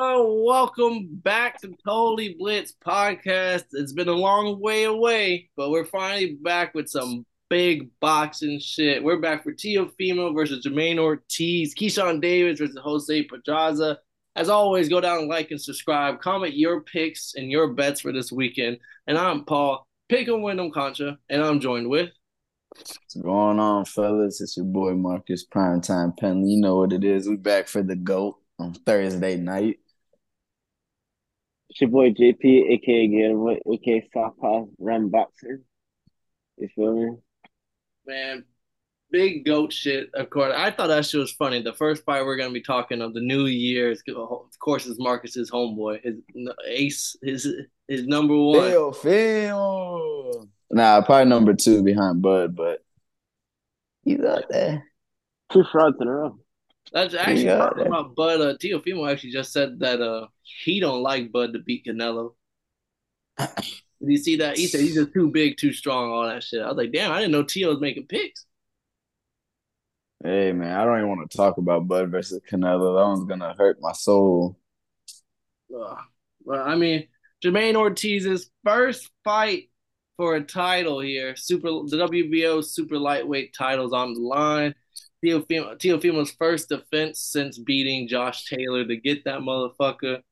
Welcome 0.00 1.08
back 1.10 1.60
to 1.60 1.74
Totally 1.84 2.36
Blitz 2.38 2.72
podcast. 2.86 3.64
It's 3.72 3.92
been 3.92 4.06
a 4.06 4.12
long 4.12 4.60
way 4.60 4.84
away, 4.84 5.50
but 5.56 5.70
we're 5.70 5.84
finally 5.84 6.38
back 6.40 6.72
with 6.72 6.88
some 6.88 7.26
big 7.50 7.90
boxing 7.98 8.60
shit. 8.60 9.02
We're 9.02 9.18
back 9.18 9.42
for 9.42 9.52
Tio 9.52 9.86
Teofimo 9.86 10.32
versus 10.34 10.64
Jermaine 10.64 11.00
Ortiz, 11.00 11.74
Keyshawn 11.74 12.20
Davis 12.20 12.60
versus 12.60 12.78
Jose 12.80 13.24
Pedraza. 13.24 13.98
As 14.36 14.48
always, 14.48 14.88
go 14.88 15.00
down 15.00 15.26
like 15.26 15.50
and 15.50 15.60
subscribe. 15.60 16.20
Comment 16.20 16.54
your 16.54 16.82
picks 16.82 17.34
and 17.34 17.50
your 17.50 17.72
bets 17.72 18.00
for 18.00 18.12
this 18.12 18.30
weekend. 18.30 18.78
And 19.08 19.18
I'm 19.18 19.44
Paul, 19.44 19.84
pick 20.08 20.28
and 20.28 20.44
Wyndham 20.44 20.70
Concha, 20.70 21.18
and 21.28 21.42
I'm 21.42 21.58
joined 21.58 21.88
with. 21.88 22.10
What's 22.68 23.16
going 23.20 23.58
on, 23.58 23.84
fellas? 23.84 24.40
It's 24.40 24.56
your 24.56 24.66
boy 24.66 24.92
Marcus 24.92 25.44
Primetime 25.44 26.16
Penley. 26.16 26.52
You 26.52 26.60
know 26.60 26.76
what 26.76 26.92
it 26.92 27.02
is. 27.02 27.28
We're 27.28 27.36
back 27.36 27.66
for 27.66 27.82
the 27.82 27.96
GOAT 27.96 28.36
on 28.60 28.74
Thursday 28.74 29.36
night. 29.36 29.80
It's 31.70 31.80
your 31.80 31.90
boy 31.90 32.10
JP, 32.10 32.44
aka 32.44 33.08
Gator, 33.08 33.56
aka 33.72 34.08
Southpaw 34.12 34.66
Ram 34.78 35.10
Boxer. 35.10 35.60
You 36.56 36.68
feel 36.74 36.92
me? 36.94 37.16
Man, 38.06 38.44
big 39.10 39.44
goat 39.44 39.72
shit. 39.72 40.10
Of 40.14 40.30
course, 40.30 40.54
I 40.56 40.70
thought 40.70 40.88
that 40.88 41.04
shit 41.04 41.20
was 41.20 41.32
funny. 41.32 41.62
The 41.62 41.74
first 41.74 42.04
fight 42.04 42.24
we're 42.24 42.36
gonna 42.36 42.52
be 42.52 42.62
talking 42.62 43.02
of 43.02 43.14
the 43.14 43.20
new 43.20 43.46
year 43.46 43.90
is, 43.90 44.02
of 44.08 44.58
course, 44.58 44.86
is 44.86 44.98
Marcus's 44.98 45.50
homeboy, 45.50 46.02
his 46.02 46.16
ace, 46.66 47.16
his 47.22 47.46
his 47.86 48.06
number 48.06 48.36
one. 48.36 48.70
Phil, 48.70 48.92
Phil. 48.92 50.48
Nah, 50.70 51.02
probably 51.02 51.28
number 51.28 51.54
two 51.54 51.82
behind 51.82 52.22
Bud, 52.22 52.56
but 52.56 52.80
he's 54.04 54.20
out 54.20 54.44
there. 54.50 54.84
Two 55.52 55.64
frauds 55.70 55.96
in 56.00 56.08
a 56.08 56.12
row. 56.12 56.38
That's 56.92 57.14
actually 57.14 57.44
talking 57.44 57.86
about 57.86 58.14
Bud. 58.14 58.40
Uh, 58.40 58.54
Teofimo 58.56 59.10
actually 59.10 59.30
just 59.30 59.52
said 59.52 59.78
that 59.80 60.00
uh 60.00 60.26
he 60.42 60.80
don't 60.80 61.02
like 61.02 61.32
Bud 61.32 61.52
to 61.52 61.58
beat 61.58 61.86
Canelo. 61.86 62.34
Did 63.38 63.48
you 64.00 64.16
see 64.16 64.36
that? 64.36 64.56
He 64.56 64.66
said 64.66 64.80
he's 64.80 64.94
just 64.94 65.12
too 65.12 65.30
big, 65.30 65.56
too 65.56 65.72
strong, 65.72 66.10
all 66.10 66.26
that 66.26 66.44
shit. 66.44 66.62
I 66.62 66.68
was 66.68 66.76
like, 66.76 66.92
damn, 66.92 67.10
I 67.10 67.18
didn't 67.18 67.32
know 67.32 67.42
Tio 67.42 67.70
was 67.70 67.80
making 67.80 68.06
picks. 68.06 68.46
Hey 70.22 70.52
man, 70.52 70.72
I 70.72 70.84
don't 70.84 70.98
even 70.98 71.08
want 71.08 71.30
to 71.30 71.36
talk 71.36 71.58
about 71.58 71.86
Bud 71.86 72.10
versus 72.10 72.40
Canelo. 72.50 72.98
That 72.98 73.06
one's 73.06 73.28
gonna 73.28 73.54
hurt 73.56 73.78
my 73.80 73.92
soul. 73.92 74.58
Uh, 75.74 75.96
well, 76.44 76.66
I 76.66 76.76
mean, 76.76 77.06
Jermaine 77.44 77.74
Ortiz's 77.74 78.50
first 78.64 79.10
fight 79.22 79.70
for 80.16 80.34
a 80.34 80.42
title 80.42 81.00
here. 81.00 81.36
Super 81.36 81.68
the 81.68 82.08
WBO 82.08 82.64
super 82.64 82.98
lightweight 82.98 83.54
titles 83.54 83.92
on 83.92 84.14
the 84.14 84.20
line. 84.20 84.74
Teofimo, 85.24 85.76
Teofimo's 85.76 86.30
first 86.32 86.68
defense 86.68 87.20
since 87.20 87.58
beating 87.58 88.08
Josh 88.08 88.44
Taylor 88.44 88.84
to 88.86 88.96
get 88.96 89.24
that 89.24 89.40
motherfucker. 89.40 90.22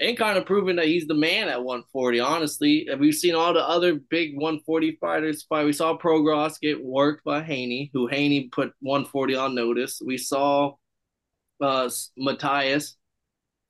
And 0.00 0.16
kind 0.16 0.36
of 0.36 0.46
proving 0.46 0.76
that 0.76 0.86
he's 0.86 1.06
the 1.06 1.14
man 1.14 1.48
at 1.48 1.62
140, 1.62 2.18
honestly. 2.18 2.88
We've 2.98 3.14
seen 3.14 3.36
all 3.36 3.54
the 3.54 3.60
other 3.60 3.94
big 3.94 4.34
140 4.34 4.96
fighters 5.00 5.44
fight. 5.44 5.64
We 5.64 5.72
saw 5.72 5.96
Prograis 5.96 6.58
get 6.60 6.82
worked 6.82 7.22
by 7.24 7.42
Haney, 7.42 7.90
who 7.92 8.08
Haney 8.08 8.48
put 8.48 8.72
140 8.80 9.36
on 9.36 9.54
notice. 9.54 10.02
We 10.04 10.18
saw 10.18 10.74
uh, 11.60 11.88
Matthias, 12.16 12.96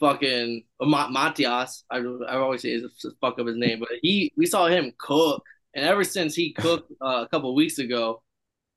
fucking 0.01 0.65
uh, 0.81 0.87
Matias. 0.87 1.84
I, 1.91 1.99
I 1.99 2.37
always 2.37 2.62
say 2.62 2.71
is 2.71 2.84
fuck 3.21 3.39
up 3.39 3.47
his 3.47 3.56
name, 3.56 3.81
but 3.81 3.91
he 4.01 4.33
we 4.37 4.47
saw 4.47 4.67
him 4.67 4.93
cook. 4.99 5.45
And 5.75 5.84
ever 5.84 6.05
since 6.05 6.34
he 6.34 6.53
cooked 6.53 6.93
uh, 7.01 7.25
a 7.25 7.29
couple 7.29 7.55
weeks 7.55 7.79
ago, 7.79 8.23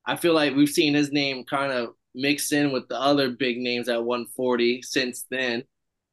I 0.06 0.16
feel 0.16 0.34
like 0.34 0.54
we've 0.54 0.68
seen 0.68 0.94
his 0.94 1.12
name 1.12 1.44
kind 1.44 1.72
of 1.72 1.94
mix 2.14 2.52
in 2.52 2.72
with 2.72 2.88
the 2.88 2.98
other 2.98 3.30
big 3.30 3.58
names 3.58 3.88
at 3.88 4.04
140 4.04 4.82
since 4.82 5.24
then. 5.30 5.64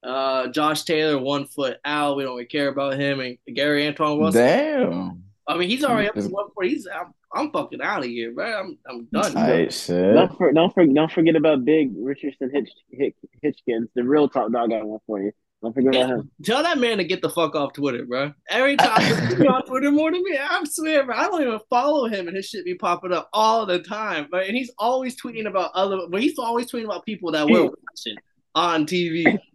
Uh, 0.04 0.48
Josh 0.48 0.84
Taylor, 0.84 1.18
one 1.18 1.46
foot 1.46 1.78
out. 1.86 2.18
We 2.18 2.24
don't 2.24 2.34
really 2.34 2.46
care 2.46 2.68
about 2.68 3.00
him. 3.00 3.20
And 3.20 3.38
Gary 3.54 3.88
Antoine 3.88 4.20
Wilson. 4.20 4.42
Damn. 4.42 5.24
I 5.48 5.58
mean, 5.58 5.70
he's 5.70 5.84
already 5.84 6.10
up 6.10 6.16
to 6.16 6.22
140. 6.22 6.70
He's 6.70 6.88
I'm, 6.88 7.14
I'm 7.34 7.52
fucking 7.52 7.82
out 7.82 8.00
of 8.00 8.06
here, 8.06 8.32
bro. 8.32 8.60
I'm 8.60 8.78
I'm 8.88 9.06
done. 9.06 9.34
Tight 9.34 9.74
shit. 9.74 10.14
Don't, 10.14 10.38
for, 10.38 10.52
don't, 10.52 10.74
for, 10.74 10.86
don't 10.86 11.12
forget 11.12 11.36
about 11.36 11.66
Big 11.66 11.92
Richardson 11.96 12.52
Hitch, 12.54 12.70
Hitch, 12.92 13.16
Hitchins, 13.42 13.90
the 13.96 14.04
real 14.04 14.28
top 14.28 14.52
dog 14.52 14.72
at 14.72 14.86
140. 14.86 15.32
Don't 15.64 15.74
forget 15.74 15.96
about 15.96 16.10
him. 16.10 16.32
Tell 16.44 16.62
that 16.62 16.78
man 16.78 16.98
to 16.98 17.06
get 17.06 17.22
the 17.22 17.30
fuck 17.30 17.56
off 17.56 17.72
Twitter, 17.72 18.06
bro. 18.06 18.34
Every 18.50 18.76
time 18.76 19.02
he's 19.02 19.40
on 19.48 19.66
Twitter 19.66 19.92
more 19.92 20.12
than 20.12 20.22
me, 20.22 20.38
I 20.38 20.62
swear, 20.66 21.06
bro. 21.06 21.16
I 21.16 21.24
don't 21.24 21.42
even 21.42 21.60
follow 21.70 22.06
him, 22.08 22.28
and 22.28 22.36
his 22.36 22.48
shit 22.48 22.66
be 22.66 22.76
popping 22.76 23.14
up 23.14 23.30
all 23.32 23.66
the 23.66 23.80
time. 23.80 24.28
But 24.30 24.48
and 24.48 24.58
he's 24.58 24.72
always 24.78 25.20
tweeting 25.20 25.48
about 25.48 25.72
other, 25.74 26.00
but 26.10 26.22
he's 26.22 26.38
always 26.38 26.70
tweeting 26.70 26.84
about 26.84 27.06
people 27.06 27.32
that 27.32 27.48
we're 27.48 27.64
watching 27.64 28.18
on 28.54 28.86
TV. 28.86 29.40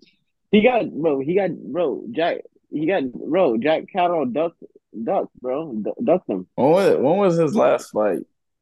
He 0.50 0.62
got 0.62 0.90
bro. 0.90 1.20
He 1.20 1.34
got 1.34 1.50
bro. 1.50 2.04
Jack. 2.10 2.38
He 2.70 2.86
got 2.86 3.12
bro. 3.12 3.58
Jack 3.58 3.84
Catterall 3.94 4.24
ducked, 4.24 4.62
ducked, 5.04 5.38
bro. 5.42 5.84
Ducked 6.02 6.26
him. 6.26 6.46
When 6.54 6.70
was? 6.70 6.96
When 6.96 7.16
was 7.18 7.36
his 7.36 7.54
last 7.54 7.90
fight? 7.90 8.20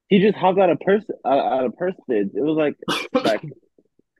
He 0.09 0.19
just 0.19 0.37
hopped 0.37 0.59
out 0.59 0.69
of 0.69 0.81
purse 0.81 1.05
out, 1.25 1.39
out 1.39 1.65
of 1.65 1.77
purse 1.77 1.95
bids. 2.09 2.35
It 2.35 2.43
was 2.43 2.57
like 2.57 2.75
back 3.25 3.45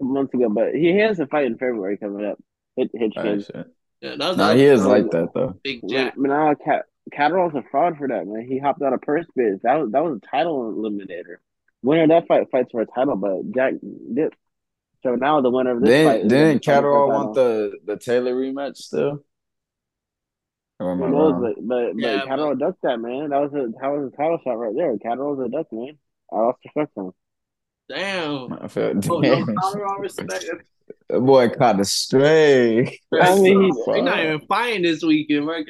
months 0.01 0.33
ago, 0.33 0.49
but 0.49 0.77
he 0.77 0.97
has 0.99 1.19
a 1.19 1.27
fight 1.27 1.47
in 1.47 1.59
February 1.59 1.97
coming 1.97 2.25
up. 2.25 2.39
Hit 2.77 2.91
Hitchins. 2.95 3.51
Oh, 3.55 3.65
yeah, 4.01 4.17
that 4.17 4.29
was 4.29 4.37
nah, 4.37 4.55
he 4.55 4.65
is 4.65 4.85
like 4.85 5.11
that 5.11 5.29
though. 5.35 5.59
Big 5.63 5.81
Jack. 5.89 6.19
Now 6.19 6.55
Cat 6.55 6.85
Catterall's 7.13 7.55
a 7.55 7.63
fraud 7.71 7.97
for 7.97 8.09
that 8.09 8.27
man. 8.27 8.47
He 8.47 8.59
hopped 8.59 8.83
out 8.83 8.93
of 8.93 9.01
purse 9.01 9.27
bids. 9.35 9.63
That 9.63 9.75
was 9.75 9.93
that 9.93 10.05
was 10.05 10.19
a 10.23 10.27
title 10.31 10.75
eliminator. 10.75 11.37
Winner 11.83 12.05
of 12.05 12.09
that 12.11 12.29
fight 12.29 12.49
fights 12.51 12.71
for 12.73 12.83
a 12.83 12.87
title, 12.87 13.17
but 13.17 13.51
Jack 13.55 13.75
did. 14.13 14.35
So 15.03 15.15
now 15.15 15.41
the 15.41 15.51
winner 15.51 15.77
of 15.77 15.81
this 15.81 15.89
didn't, 15.89 16.13
fight. 16.13 16.29
Didn't 16.29 16.65
Catterall 16.65 17.09
want 17.09 17.35
the 17.35 17.79
the 17.85 17.97
Taylor 17.97 18.35
rematch 18.35 18.77
still? 18.77 19.25
Or 20.79 20.95
knows, 20.95 21.41
but 21.41 21.67
but, 21.67 21.93
but 21.95 21.99
yeah, 21.99 22.27
Catterall 22.27 22.55
but... 22.55 22.59
ducked 22.59 22.83
that 22.83 22.99
man. 22.99 23.31
That 23.31 23.41
was 23.41 23.53
a 23.55 23.69
that 23.81 23.89
was 23.89 24.13
a 24.13 24.17
title 24.17 24.39
shot 24.45 24.59
right 24.59 24.75
there. 24.77 24.99
Catterall's 24.99 25.41
a 25.47 25.49
duck 25.49 25.69
man. 25.73 25.97
I 26.31 26.37
lost 26.37 26.59
respect 26.65 26.93
for 26.95 27.05
him. 27.07 27.13
Damn. 27.89 28.53
I 28.53 28.69
felt 28.69 29.09
oh, 29.09 29.23
damn. 29.23 29.47
No 29.47 29.97
respect. 30.01 30.45
That 31.09 31.21
boy 31.21 31.49
caught 31.51 31.81
a 31.81 31.85
stray. 31.85 32.99
I 33.21 33.39
mean, 33.39 33.63
he's 33.63 33.87
not 33.87 34.19
even 34.19 34.41
fighting 34.47 34.83
this 34.83 35.03
weekend, 35.03 35.47
right? 35.47 35.65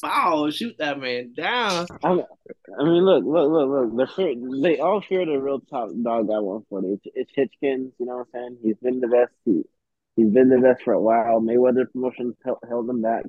Foul, 0.00 0.50
shoot 0.50 0.76
that 0.78 1.00
man 1.00 1.32
down. 1.34 1.86
I 2.04 2.14
mean, 2.84 3.04
look, 3.04 3.24
look, 3.24 3.50
look, 3.50 3.68
look. 3.68 3.96
They're 3.96 4.06
fear, 4.06 4.34
they 4.62 4.78
all 4.78 5.00
fear 5.00 5.24
the 5.24 5.38
real 5.38 5.60
top 5.60 5.88
dog 6.02 6.30
at 6.30 6.42
140. 6.42 6.88
It's, 6.88 7.02
it's 7.14 7.32
Hitchins, 7.34 7.92
you 7.98 8.06
know 8.06 8.18
what 8.18 8.26
I'm 8.34 8.40
saying? 8.40 8.58
He's 8.62 8.76
been 8.82 9.00
the 9.00 9.08
best. 9.08 9.32
He, 9.46 9.62
he's 10.16 10.30
been 10.30 10.50
the 10.50 10.58
best 10.58 10.82
for 10.82 10.92
a 10.92 11.00
while. 11.00 11.40
Mayweather 11.40 11.90
Promotions 11.90 12.34
held, 12.44 12.58
held 12.68 12.90
him 12.90 13.00
back. 13.00 13.24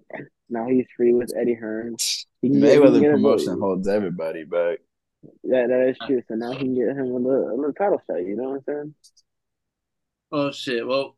Now 0.50 0.68
he's 0.68 0.86
free 0.98 1.14
with 1.14 1.32
Eddie 1.38 1.54
Hearn. 1.56 1.96
He 2.42 2.50
Mayweather 2.50 3.12
Promotion 3.12 3.60
holds 3.60 3.88
everybody 3.88 4.44
back. 4.44 4.80
Yeah, 5.44 5.68
that 5.68 5.90
is 5.90 5.98
true. 6.06 6.22
So 6.28 6.36
now 6.36 6.52
he 6.52 6.60
can 6.60 6.76
get 6.76 6.90
him 6.90 7.00
a 7.00 7.18
little, 7.18 7.50
a 7.50 7.56
little 7.56 7.74
title 7.74 8.02
shot. 8.08 8.26
You 8.26 8.36
know 8.36 8.50
what 8.50 8.56
I'm 8.56 8.64
saying? 8.68 8.96
Oh 10.32 10.52
shit! 10.52 10.86
Well, 10.86 11.17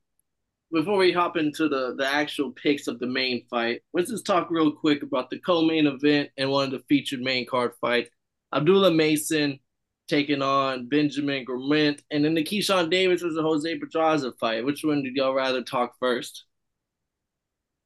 before 0.72 0.98
we 0.98 1.12
hop 1.12 1.38
into 1.38 1.68
the 1.68 1.96
the 1.96 2.08
actual 2.08 2.52
picks 2.52 2.88
of 2.88 3.00
the 3.00 3.08
main 3.08 3.46
fight, 3.50 3.82
let's 3.94 4.10
just 4.10 4.26
talk 4.26 4.50
real 4.50 4.72
quick 4.72 5.04
about 5.04 5.30
the 5.30 5.40
co-main 5.40 5.88
event 5.88 6.30
and 6.38 6.50
one 6.50 6.66
of 6.66 6.72
the 6.72 6.84
featured 6.88 7.22
main 7.22 7.46
card 7.46 7.72
fights. 7.82 8.10
Abdullah 8.54 8.92
Mason 8.92 9.60
taking 10.08 10.42
on 10.42 10.88
Benjamin 10.88 11.46
Gurment, 11.46 12.02
and 12.12 12.26
then 12.26 12.34
the 12.34 12.44
Keyshawn 12.44 12.90
Davis 12.90 13.22
a 13.22 13.42
Jose 13.42 13.78
Pedraza 13.78 14.34
fight. 14.40 14.66
Which 14.66 14.84
one 14.84 15.04
did 15.04 15.16
y'all 15.16 15.34
rather 15.36 15.62
talk 15.62 15.94
first? 16.00 16.46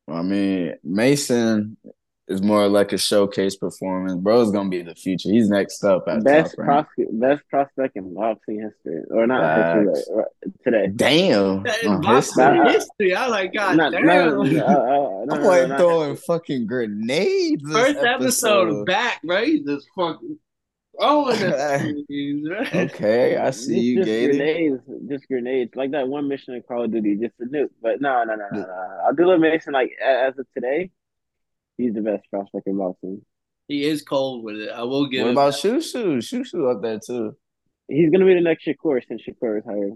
I 0.07 0.21
mean, 0.21 0.75
Mason 0.83 1.77
is 2.27 2.41
more 2.41 2.67
like 2.67 2.93
a 2.93 2.97
showcase 2.97 3.55
performance. 3.55 4.15
Bro's 4.15 4.51
gonna 4.51 4.69
be 4.69 4.81
the 4.81 4.95
future. 4.95 5.29
He's 5.29 5.49
next 5.49 5.83
up 5.83 6.07
at 6.07 6.23
best 6.23 6.55
prospect, 6.55 7.19
best 7.19 7.43
prospect 7.49 7.97
in 7.97 8.13
boxing 8.13 8.61
history, 8.61 9.03
or 9.09 9.27
not 9.27 9.75
history, 9.75 10.03
uh, 10.17 10.49
today. 10.63 10.91
Damn, 10.95 11.65
in 11.65 11.67
uh-huh. 11.67 11.99
boxing 11.99 12.65
history. 12.65 13.13
I 13.13 13.27
like 13.27 13.53
God 13.53 13.77
not, 13.77 13.91
damn. 13.91 14.05
No, 14.05 14.43
no, 14.43 14.43
no, 14.43 15.27
I'm 15.31 15.43
like 15.43 15.67
throwing 15.77 16.15
fucking 16.15 16.65
grenades. 16.65 17.63
First 17.69 17.97
episode, 17.97 18.67
episode 18.69 18.85
back, 18.85 19.19
right? 19.25 19.59
Just 19.65 19.87
fucking. 19.95 20.39
Oh, 20.99 21.31
okay, 22.75 23.37
I 23.37 23.49
see 23.49 23.79
you, 23.79 23.95
just 23.97 24.05
Gator. 24.05 24.33
Grenades, 24.33 24.81
just 25.09 25.27
grenades, 25.27 25.75
like 25.75 25.91
that 25.91 26.07
one 26.07 26.27
mission 26.27 26.53
in 26.53 26.61
Call 26.61 26.83
of 26.83 26.91
Duty, 26.91 27.15
just 27.15 27.33
a 27.41 27.45
nuke. 27.45 27.69
But 27.81 27.99
no, 27.99 28.23
no, 28.23 28.35
no, 28.35 28.47
no, 28.51 28.59
no. 28.59 29.01
I 29.07 29.11
do 29.11 29.31
a 29.31 29.39
mission 29.39 29.73
like 29.73 29.91
as 29.99 30.37
of 30.37 30.45
today, 30.53 30.91
He's 31.77 31.93
the 31.93 32.01
best 32.01 32.23
prospect 32.29 32.67
in 32.67 32.77
boxing. 32.77 33.21
He 33.67 33.85
is 33.85 34.01
cold 34.01 34.43
with 34.43 34.57
it. 34.57 34.69
I 34.69 34.83
will 34.83 35.07
give. 35.07 35.25
What 35.25 35.31
about 35.31 35.55
Shu 35.55 35.81
Shu? 35.81 36.21
Shu 36.21 36.43
Shu 36.43 36.67
up 36.67 36.81
there 36.81 36.99
too. 36.99 37.35
He's 37.87 38.09
gonna 38.09 38.25
be 38.25 38.33
the 38.33 38.41
next 38.41 38.65
Shakur 38.65 39.01
since 39.07 39.21
Shakur 39.21 39.55
retired. 39.55 39.93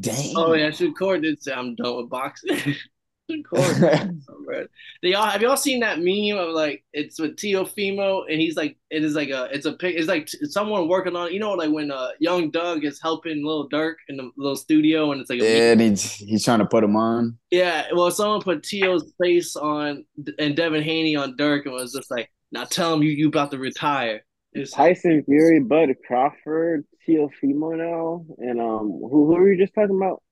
Damn. 0.00 0.36
Oh 0.36 0.54
yeah, 0.54 0.70
Shakur 0.70 1.20
did 1.20 1.42
say 1.42 1.52
I'm 1.52 1.74
done 1.74 1.96
with 1.96 2.10
boxing. 2.10 2.74
Shakur. 3.30 4.68
y'all 5.02 5.26
have 5.26 5.42
y'all 5.42 5.56
seen 5.56 5.80
that 5.80 5.98
meme 5.98 6.38
of 6.38 6.54
like 6.54 6.84
it's 6.92 7.18
with 7.18 7.36
Teofimo 7.36 8.24
and 8.28 8.40
he's 8.40 8.56
like 8.56 8.76
it 8.90 9.04
is 9.04 9.14
like 9.14 9.30
a 9.30 9.48
it's 9.52 9.66
a 9.66 9.72
pic 9.72 9.96
it's 9.96 10.08
like 10.08 10.28
someone 10.44 10.88
working 10.88 11.16
on 11.16 11.32
you 11.32 11.40
know 11.40 11.52
like 11.52 11.70
when 11.70 11.90
uh 11.90 12.08
young 12.20 12.50
Doug 12.50 12.84
is 12.84 13.00
helping 13.00 13.44
little 13.44 13.68
Durk 13.68 13.94
in 14.08 14.16
the 14.16 14.30
little 14.36 14.56
studio 14.56 15.12
and 15.12 15.20
it's 15.20 15.30
like 15.30 15.40
yeah 15.40 15.72
and 15.72 15.80
he's 15.80 16.12
he's 16.14 16.44
trying 16.44 16.58
to 16.58 16.66
put 16.66 16.84
him 16.84 16.96
on 16.96 17.38
yeah 17.50 17.86
well 17.94 18.10
someone 18.10 18.42
put 18.42 18.62
Teo's 18.62 19.12
face 19.20 19.56
on 19.56 20.04
and 20.38 20.56
Devin 20.56 20.82
Haney 20.82 21.16
on 21.16 21.36
Durk 21.36 21.64
and 21.64 21.72
was 21.72 21.92
just 21.92 22.10
like 22.10 22.30
now 22.52 22.64
tell 22.64 22.94
him 22.94 23.02
you 23.02 23.10
you 23.10 23.28
about 23.28 23.50
to 23.50 23.58
retire. 23.58 24.24
It's, 24.52 24.70
Tyson 24.70 25.24
Fury, 25.24 25.58
Bud 25.58 25.88
Crawford, 26.06 26.84
Teofimo 27.06 27.76
now, 27.76 28.24
and 28.38 28.60
um 28.60 28.86
who 28.88 29.26
who 29.26 29.34
were 29.34 29.52
you 29.52 29.58
just 29.58 29.74
talking 29.74 29.96
about? 29.96 30.22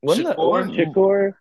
What 0.00 0.18
is 0.18 0.26
Shakur. 0.26 0.76
Shakur. 0.76 1.32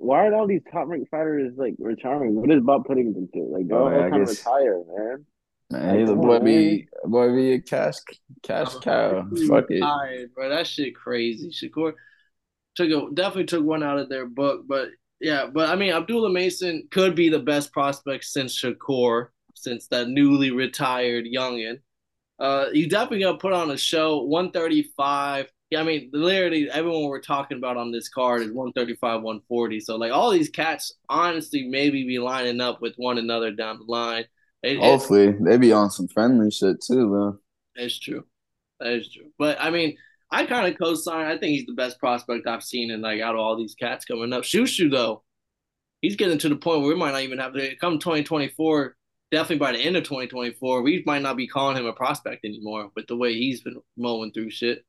Why 0.00 0.26
are 0.26 0.34
all 0.34 0.46
these 0.46 0.62
top 0.72 0.88
ranked 0.88 1.10
fighters 1.10 1.52
like 1.56 1.74
retiring? 1.78 2.34
What 2.34 2.50
is 2.50 2.62
Bob 2.62 2.86
putting 2.86 3.12
them 3.12 3.28
to? 3.34 3.40
Like, 3.52 3.68
go 3.68 3.88
oh, 3.88 4.10
kind 4.10 4.22
of 4.22 4.28
retire, 4.28 4.82
man. 4.88 5.26
Man, 5.70 6.00
he's 6.00 6.10
a 6.10 6.16
boy 6.16 6.38
be 6.40 6.88
boy 7.04 7.34
be 7.34 7.52
a 7.52 7.60
cash 7.60 7.96
cash 8.42 8.68
oh, 8.74 8.80
cow. 8.80 9.28
Fuck 9.46 9.66
it, 9.70 9.80
tired, 9.80 10.34
bro. 10.34 10.48
That 10.48 10.66
shit 10.66 10.96
crazy. 10.96 11.50
Shakur 11.50 11.92
took 12.74 12.90
a, 12.90 13.14
definitely 13.14 13.44
took 13.44 13.64
one 13.64 13.82
out 13.82 13.98
of 13.98 14.08
their 14.08 14.26
book, 14.26 14.62
but 14.66 14.88
yeah, 15.20 15.46
but 15.52 15.68
I 15.68 15.76
mean 15.76 15.92
Abdullah 15.92 16.30
Mason 16.30 16.88
could 16.90 17.14
be 17.14 17.28
the 17.28 17.38
best 17.38 17.72
prospect 17.72 18.24
since 18.24 18.58
Shakur, 18.58 19.28
since 19.54 19.86
that 19.88 20.08
newly 20.08 20.50
retired 20.50 21.26
youngin. 21.26 21.80
Uh, 22.38 22.66
you 22.72 22.88
definitely 22.88 23.20
gonna 23.20 23.38
put 23.38 23.52
on 23.52 23.70
a 23.70 23.76
show. 23.76 24.22
One 24.22 24.50
thirty 24.50 24.90
five 24.96 25.52
yeah, 25.70 25.80
I 25.80 25.84
mean, 25.84 26.10
literally 26.12 26.68
everyone 26.68 27.04
we're 27.04 27.20
talking 27.20 27.56
about 27.56 27.76
on 27.76 27.92
this 27.92 28.08
card 28.08 28.42
is 28.42 28.48
135, 28.48 29.22
140. 29.22 29.80
So 29.80 29.96
like 29.96 30.12
all 30.12 30.30
these 30.30 30.50
cats 30.50 30.94
honestly 31.08 31.68
maybe 31.68 32.04
be 32.04 32.18
lining 32.18 32.60
up 32.60 32.82
with 32.82 32.94
one 32.96 33.18
another 33.18 33.52
down 33.52 33.78
the 33.78 33.84
line. 33.84 34.24
It, 34.62 34.78
Hopefully, 34.78 35.34
they 35.40 35.56
be 35.56 35.72
on 35.72 35.90
some 35.90 36.08
friendly 36.08 36.50
shit 36.50 36.82
too, 36.82 37.10
though. 37.10 37.38
That's 37.76 37.98
true. 37.98 38.24
That 38.80 38.92
is 38.94 39.08
true. 39.10 39.30
But 39.38 39.58
I 39.60 39.70
mean, 39.70 39.96
I 40.30 40.44
kind 40.44 40.70
of 40.70 40.78
co-sign. 40.78 41.26
I 41.26 41.38
think 41.38 41.52
he's 41.52 41.66
the 41.66 41.72
best 41.72 41.98
prospect 41.98 42.46
I've 42.46 42.64
seen 42.64 42.90
in 42.90 43.00
like 43.00 43.20
out 43.20 43.34
of 43.34 43.40
all 43.40 43.56
these 43.56 43.74
cats 43.74 44.04
coming 44.04 44.32
up. 44.32 44.42
Shushu 44.42 44.90
though, 44.90 45.22
he's 46.02 46.16
getting 46.16 46.38
to 46.38 46.48
the 46.48 46.56
point 46.56 46.80
where 46.80 46.90
we 46.90 46.96
might 46.96 47.12
not 47.12 47.22
even 47.22 47.38
have 47.38 47.54
to 47.54 47.76
come 47.76 47.98
2024. 48.00 48.96
Definitely 49.30 49.58
by 49.58 49.72
the 49.72 49.78
end 49.78 49.96
of 49.96 50.02
2024, 50.02 50.82
we 50.82 51.04
might 51.06 51.22
not 51.22 51.36
be 51.36 51.46
calling 51.46 51.76
him 51.76 51.86
a 51.86 51.92
prospect 51.92 52.44
anymore 52.44 52.90
with 52.96 53.06
the 53.06 53.16
way 53.16 53.32
he's 53.32 53.60
been 53.60 53.80
mowing 53.96 54.32
through 54.32 54.50
shit. 54.50 54.84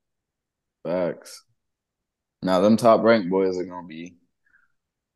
Facts. 0.84 1.44
Now 2.42 2.60
them 2.62 2.78
top 2.78 3.04
ranked 3.04 3.30
boys 3.30 3.58
are 3.58 3.66
gonna 3.66 3.88
be, 3.88 4.16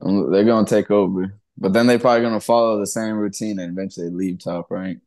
um, 0.02 0.32
they're 0.32 0.44
gonna 0.44 0.68
take 0.68 0.92
over, 0.92 1.40
but 1.58 1.74
then 1.74 1.88
they 1.88 1.98
probably 1.98 2.22
gonna 2.22 2.40
follow 2.40 2.80
the 2.80 2.88
same 2.88 3.16
routine 3.16 3.60
and 3.60 3.72
eventually 3.72 4.10
leave 4.10 4.40
top 4.40 4.70
rank. 4.70 5.00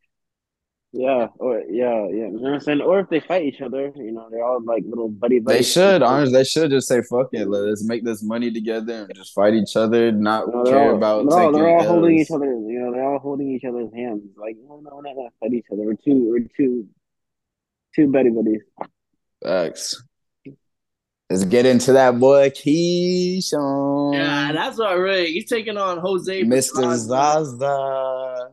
Yeah, 0.90 1.28
or 1.38 1.60
yeah, 1.69 2.06
yeah. 2.08 2.28
You 2.28 2.31
know 2.31 2.40
what 2.40 2.55
I'm 2.55 2.60
saying? 2.60 2.81
Or 2.81 3.00
if 3.00 3.10
they 3.10 3.20
fight 3.20 3.44
each 3.44 3.60
other, 3.60 3.93
you 3.94 4.10
know, 4.10 4.28
they're 4.31 4.43
all 4.43 4.64
like 4.64 4.84
little 4.87 5.10
buddy 5.10 5.38
buddy. 5.38 5.58
They 5.58 5.62
should, 5.62 6.02
honestly, 6.02 6.32
they 6.32 6.44
should 6.44 6.70
just 6.70 6.88
say 6.88 7.02
fuck 7.02 7.28
it. 7.32 7.46
Let's 7.46 7.84
make 7.84 8.04
this 8.04 8.22
money 8.22 8.50
together 8.50 9.04
and 9.04 9.14
just 9.14 9.34
fight 9.34 9.52
each 9.52 9.76
other, 9.76 10.11
not 10.11 10.49
no, 10.49 10.64
care 10.64 10.90
all, 10.90 10.96
about 10.96 11.28
they're 11.28 11.38
all, 11.38 11.52
they're 11.52 11.69
all 11.69 11.84
holding 11.84 12.19
each 12.19 12.31
other. 12.31 12.46
You 12.46 12.81
know, 12.81 12.93
they're 12.93 13.04
all 13.04 13.19
holding 13.19 13.50
each 13.50 13.64
other's 13.64 13.93
hands. 13.94 14.22
Like, 14.34 14.56
no, 14.66 14.81
no, 14.81 14.96
we're 14.96 15.02
not 15.02 15.14
gonna 15.14 15.28
fight 15.38 15.52
each 15.52 15.66
other. 15.70 15.82
We're 15.82 15.94
two, 15.94 16.31
we're 16.31 16.49
two, 16.56 16.88
two 17.94 18.11
buddy 18.11 18.31
buddies. 18.31 18.62
Facts. 19.43 20.02
Let's 21.30 21.44
get 21.44 21.66
into 21.66 21.92
that 21.92 22.19
boy 22.19 22.48
Keyshawn. 22.50 24.14
Yeah, 24.14 24.52
that's 24.52 24.78
what 24.78 24.96
really. 24.96 25.26
He's 25.32 25.48
taking 25.48 25.76
on 25.76 25.98
Jose 25.98 26.42
Mr. 26.42 26.94
Zaza. 26.96 28.50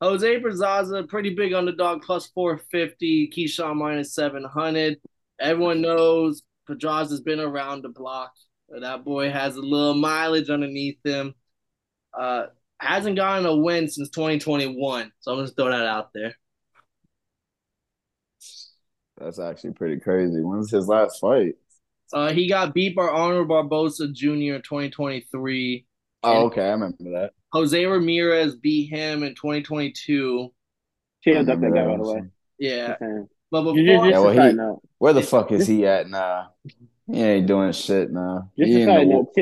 Jose 0.00 0.40
Pedraza, 0.40 1.02
pretty 1.04 1.34
big 1.34 1.54
underdog, 1.54 2.02
plus 2.02 2.28
450. 2.28 3.32
Keyshawn 3.34 3.76
minus 3.76 4.14
700. 4.14 4.98
Everyone 5.40 5.80
knows 5.80 6.42
Pedraza's 6.68 7.20
been 7.20 7.40
around 7.40 7.82
the 7.82 7.88
block. 7.88 8.32
That 8.68 9.04
boy 9.04 9.30
has 9.30 9.56
a 9.56 9.60
little 9.60 9.94
mileage 9.94 10.50
underneath 10.50 10.98
him. 11.04 11.34
Uh, 12.16 12.46
hasn't 12.78 13.16
gotten 13.16 13.46
a 13.46 13.56
win 13.56 13.88
since 13.88 14.10
2021. 14.10 15.10
So 15.18 15.32
I'm 15.32 15.44
just 15.44 15.56
throw 15.56 15.70
that 15.70 15.86
out 15.86 16.10
there. 16.14 16.34
That's 19.18 19.38
actually 19.38 19.72
pretty 19.72 20.00
crazy. 20.00 20.42
When's 20.42 20.70
his 20.70 20.86
last 20.88 21.20
fight? 21.20 21.54
Uh, 22.14 22.32
he 22.32 22.48
got 22.48 22.72
beat 22.72 22.94
by 22.94 23.02
Arnold 23.02 23.48
Barboza 23.48 24.06
Jr. 24.06 24.54
in 24.54 24.62
2023. 24.62 25.84
Oh, 26.22 26.46
okay, 26.46 26.62
I 26.62 26.70
remember 26.70 27.10
that. 27.10 27.32
Jose 27.52 27.84
Ramirez 27.84 28.54
beat 28.54 28.88
him 28.88 29.24
in 29.24 29.34
2022. 29.34 30.52
Chilled 31.24 31.48
up 31.50 31.60
that 31.60 31.74
guy, 31.74 31.84
by 31.84 31.96
the 31.96 32.02
way. 32.02 32.22
Yeah. 32.58 32.96
But 33.50 33.62
before, 33.62 34.06
yeah, 34.06 34.18
well, 34.20 34.30
he, 34.30 34.58
where 34.98 35.12
the 35.12 35.22
fuck 35.22 35.50
is 35.50 35.66
he 35.66 35.86
at 35.86 36.08
now? 36.08 36.52
He 37.10 37.20
ain't 37.20 37.46
doing 37.46 37.72
shit 37.72 38.10
now. 38.12 38.50
Just 38.56 38.68
he 38.68 38.82
a 38.82 38.86
side 38.86 39.08
note, 39.08 39.34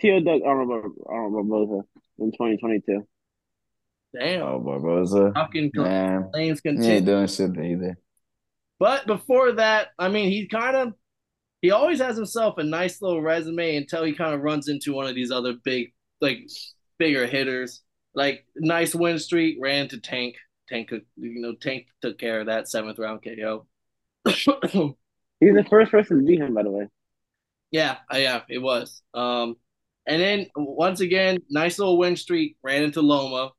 Tio 0.00 0.20
Doug 0.20 0.42
Arnold 0.44 0.92
Barboza 1.06 1.84
in 2.18 2.32
2022. 2.32 3.06
Damn. 4.18 4.42
Oh, 4.42 4.58
Barboza. 4.60 5.32
Fucking 5.34 5.72
Man, 5.74 6.30
claims 6.32 6.60
continue. 6.60 6.88
He 6.88 6.96
ain't 6.96 7.06
doing 7.06 7.26
shit 7.26 7.56
either. 7.58 7.98
But 8.78 9.06
before 9.06 9.52
that, 9.52 9.88
I 9.98 10.08
mean, 10.08 10.30
he 10.30 10.46
kind 10.46 10.76
of 10.76 10.94
he 11.66 11.72
always 11.72 11.98
has 11.98 12.14
himself 12.14 12.58
a 12.58 12.62
nice 12.62 13.02
little 13.02 13.20
resume 13.20 13.74
until 13.74 14.04
he 14.04 14.12
kind 14.12 14.32
of 14.32 14.40
runs 14.42 14.68
into 14.68 14.94
one 14.94 15.08
of 15.08 15.16
these 15.16 15.32
other 15.32 15.54
big, 15.64 15.92
like 16.20 16.48
bigger 16.96 17.26
hitters. 17.26 17.82
Like 18.14 18.46
nice 18.54 18.94
win 18.94 19.18
streak, 19.18 19.58
ran 19.60 19.88
to 19.88 19.98
Tank. 19.98 20.36
Tank, 20.68 20.92
you 20.92 21.02
know, 21.16 21.56
Tank 21.56 21.88
took 22.00 22.20
care 22.20 22.38
of 22.38 22.46
that 22.46 22.68
seventh 22.68 23.00
round 23.00 23.24
KO. 23.24 23.66
He's 25.40 25.54
the 25.54 25.66
first 25.68 25.90
person 25.90 26.18
to 26.18 26.24
beat 26.24 26.38
him, 26.38 26.54
by 26.54 26.62
the 26.62 26.70
way. 26.70 26.88
Yeah, 27.72 27.96
uh, 28.14 28.18
yeah, 28.18 28.42
it 28.48 28.58
was. 28.58 29.02
Um, 29.12 29.56
and 30.06 30.22
then 30.22 30.46
once 30.54 31.00
again, 31.00 31.38
nice 31.50 31.80
little 31.80 31.98
win 31.98 32.14
streak. 32.14 32.58
Ran 32.62 32.84
into 32.84 33.02
Loma, 33.02 33.50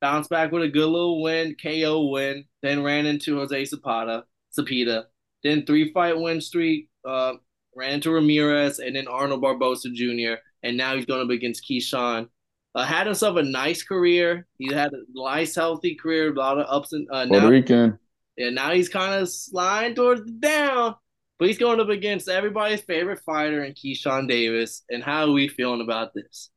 bounced 0.00 0.30
back 0.30 0.50
with 0.50 0.64
a 0.64 0.68
good 0.68 0.88
little 0.88 1.22
win, 1.22 1.54
KO 1.62 2.08
win. 2.08 2.44
Then 2.62 2.82
ran 2.82 3.06
into 3.06 3.36
Jose 3.36 3.66
Zapata, 3.66 4.24
Zapita. 4.58 5.04
Then 5.46 5.64
three 5.64 5.92
fight 5.92 6.18
win 6.18 6.40
streak, 6.40 6.88
uh, 7.04 7.34
ran 7.76 7.92
into 7.92 8.10
Ramirez 8.10 8.80
and 8.80 8.96
then 8.96 9.06
Arnold 9.06 9.42
Barboza 9.42 9.90
Jr. 9.90 10.34
And 10.62 10.76
now 10.76 10.96
he's 10.96 11.06
going 11.06 11.22
up 11.22 11.30
against 11.30 11.64
Keyshawn. 11.70 12.28
Uh, 12.74 12.84
had 12.84 13.06
himself 13.06 13.36
a 13.36 13.42
nice 13.42 13.82
career. 13.82 14.46
He 14.58 14.72
had 14.72 14.92
a 14.92 15.02
nice, 15.14 15.54
healthy 15.54 15.94
career, 15.94 16.32
a 16.32 16.34
lot 16.34 16.58
of 16.58 16.66
ups 16.68 16.92
and 16.92 17.06
uh, 17.10 17.26
Puerto 17.26 17.46
now, 17.46 17.48
Rican. 17.48 17.98
Yeah, 18.36 18.50
now 18.50 18.72
he's 18.72 18.88
kind 18.88 19.14
of 19.14 19.28
sliding 19.28 19.94
towards 19.94 20.24
the 20.24 20.32
down, 20.32 20.96
but 21.38 21.48
he's 21.48 21.58
going 21.58 21.80
up 21.80 21.88
against 21.90 22.28
everybody's 22.28 22.80
favorite 22.80 23.20
fighter 23.20 23.64
in 23.64 23.72
Keyshawn 23.72 24.28
Davis. 24.28 24.82
And 24.90 25.02
how 25.02 25.26
are 25.26 25.32
we 25.32 25.48
feeling 25.48 25.80
about 25.80 26.12
this? 26.12 26.50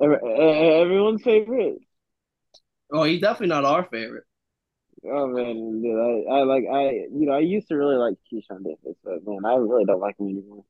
Everyone's 0.00 1.22
favorite. 1.22 1.78
Oh, 2.92 3.02
he's 3.02 3.20
definitely 3.20 3.48
not 3.48 3.64
our 3.64 3.84
favorite. 3.90 4.24
Oh 5.06 5.26
man, 5.26 5.82
dude, 5.82 5.98
I, 5.98 6.34
I 6.34 6.42
like 6.44 6.64
I 6.72 6.90
you 7.12 7.26
know 7.26 7.32
I 7.32 7.40
used 7.40 7.68
to 7.68 7.76
really 7.76 7.96
like 7.96 8.14
Keyshawn 8.32 8.64
Davis, 8.64 8.96
but 9.04 9.26
man, 9.26 9.44
I 9.44 9.56
really 9.56 9.84
don't 9.84 10.00
like 10.00 10.18
him 10.18 10.28
anymore. 10.28 10.64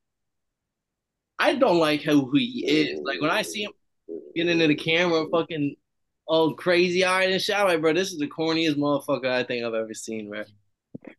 I 1.39 1.55
don't 1.55 1.79
like 1.79 2.01
who 2.01 2.31
he 2.33 2.65
is. 2.65 2.99
Like 3.03 3.21
when 3.21 3.29
I 3.29 3.43
see 3.43 3.63
him 3.63 3.71
get 4.35 4.47
into 4.47 4.67
the 4.67 4.75
camera, 4.75 5.25
fucking 5.31 5.75
all 6.27 6.53
crazy 6.53 7.05
eyed 7.05 7.31
and 7.31 7.41
shit, 7.41 7.55
I'm 7.55 7.67
like, 7.67 7.81
bro, 7.81 7.93
this 7.93 8.11
is 8.11 8.19
the 8.19 8.27
corniest 8.27 8.75
motherfucker 8.75 9.27
I 9.27 9.43
think 9.43 9.63
I've 9.63 9.73
ever 9.73 9.93
seen, 9.93 10.29
bro. 10.29 10.43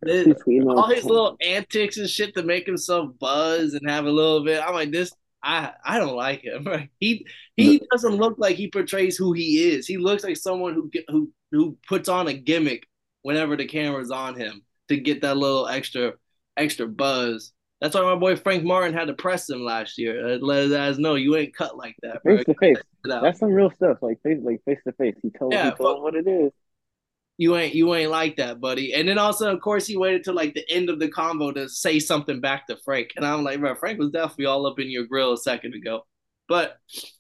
This, 0.02 0.26
all 0.66 0.88
his 0.88 1.04
little 1.04 1.36
antics 1.40 1.96
and 1.96 2.08
shit 2.08 2.34
to 2.34 2.42
make 2.42 2.66
himself 2.66 3.10
buzz 3.20 3.74
and 3.74 3.88
have 3.88 4.06
a 4.06 4.10
little 4.10 4.42
bit. 4.44 4.60
I'm 4.60 4.74
like, 4.74 4.90
this. 4.90 5.12
I 5.44 5.72
I 5.84 5.98
don't 5.98 6.16
like 6.16 6.42
him. 6.42 6.64
Right? 6.66 6.90
He 6.98 7.24
he 7.56 7.80
doesn't 7.92 8.16
look 8.16 8.34
like 8.36 8.56
he 8.56 8.68
portrays 8.68 9.16
who 9.16 9.32
he 9.32 9.70
is. 9.70 9.86
He 9.86 9.96
looks 9.96 10.24
like 10.24 10.36
someone 10.36 10.74
who 10.74 10.90
who 11.08 11.30
who 11.52 11.78
puts 11.86 12.08
on 12.08 12.26
a 12.26 12.32
gimmick 12.32 12.88
whenever 13.26 13.56
the 13.56 13.66
camera's 13.66 14.12
on 14.12 14.36
him 14.36 14.62
to 14.86 14.96
get 14.96 15.22
that 15.22 15.36
little 15.36 15.66
extra 15.66 16.12
extra 16.56 16.86
buzz. 16.86 17.52
That's 17.80 17.96
why 17.96 18.02
my 18.02 18.14
boy 18.14 18.36
Frank 18.36 18.62
Martin 18.62 18.94
had 18.94 19.08
to 19.08 19.14
press 19.14 19.50
him 19.50 19.64
last 19.64 19.98
year. 19.98 20.34
Uh, 20.34 20.38
let 20.38 20.62
his 20.62 20.72
ass 20.72 20.96
know 20.96 21.16
you 21.16 21.34
ain't 21.34 21.52
cut 21.52 21.76
like 21.76 21.96
that. 22.02 22.22
Face 22.22 22.44
to 22.44 22.54
face. 22.54 22.78
That's 23.04 23.40
some 23.40 23.50
real 23.50 23.72
stuff. 23.72 23.98
Like 24.00 24.22
face 24.22 24.38
like 24.40 24.62
face 24.64 24.78
to 24.86 24.92
face. 24.92 25.16
He 25.22 25.30
told 25.36 25.52
yeah, 25.52 25.70
he 25.70 25.76
told 25.76 25.96
him 25.96 26.02
what 26.04 26.14
it 26.14 26.28
is. 26.28 26.52
You 27.36 27.56
ain't 27.56 27.74
you 27.74 27.92
ain't 27.96 28.12
like 28.12 28.36
that, 28.36 28.60
buddy. 28.60 28.94
And 28.94 29.08
then 29.08 29.18
also, 29.18 29.52
of 29.52 29.60
course, 29.60 29.88
he 29.88 29.96
waited 29.96 30.22
till 30.22 30.34
like 30.34 30.54
the 30.54 30.64
end 30.70 30.88
of 30.88 31.00
the 31.00 31.08
convo 31.08 31.52
to 31.52 31.68
say 31.68 31.98
something 31.98 32.40
back 32.40 32.68
to 32.68 32.76
Frank. 32.84 33.10
And 33.16 33.26
I'm 33.26 33.42
like, 33.42 33.58
bro, 33.58 33.74
Frank 33.74 33.98
was 33.98 34.10
definitely 34.10 34.46
all 34.46 34.66
up 34.68 34.78
in 34.78 34.88
your 34.88 35.04
grill 35.04 35.32
a 35.32 35.36
second 35.36 35.74
ago. 35.74 36.06
But 36.48 36.78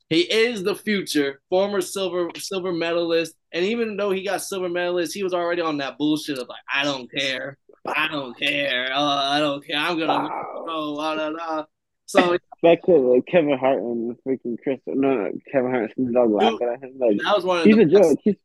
he 0.08 0.20
is 0.20 0.62
the 0.62 0.74
future, 0.74 1.40
former 1.50 1.80
silver 1.80 2.28
silver 2.36 2.72
medalist, 2.72 3.34
and 3.52 3.64
even 3.64 3.96
though 3.96 4.10
he 4.10 4.22
got 4.22 4.42
silver 4.42 4.68
medalist, 4.68 5.14
he 5.14 5.24
was 5.24 5.34
already 5.34 5.62
on 5.62 5.78
that 5.78 5.98
bullshit 5.98 6.38
of 6.38 6.48
like, 6.48 6.62
I 6.72 6.84
don't 6.84 7.10
care, 7.10 7.58
I 7.86 8.08
don't 8.08 8.38
care, 8.38 8.92
uh, 8.92 9.30
I 9.30 9.40
don't 9.40 9.66
care, 9.66 9.76
I'm 9.76 9.98
gonna 9.98 10.28
go, 10.66 10.94
blah, 10.94 11.14
blah, 11.14 11.30
blah. 11.30 11.64
So 12.06 12.36
back 12.62 12.82
to 12.84 12.92
like, 12.92 13.26
Kevin 13.26 13.58
Hart 13.58 13.78
and 13.78 14.16
freaking 14.26 14.56
Chris. 14.62 14.78
No, 14.86 15.14
no, 15.14 15.30
Kevin 15.50 15.70
Hart 15.70 15.92
and 15.96 16.14
Dogg 16.14 16.30
laughing 16.30 16.68
at 16.72 16.82
him. 16.82 16.92
Like 16.98 17.18
That 17.24 17.34
was 17.34 17.44
one 17.44 17.58
of 17.58 17.64
he's 17.64 17.76
the 17.76 17.82
a 17.82 17.86
joke. 17.86 18.18
He's 18.22 18.36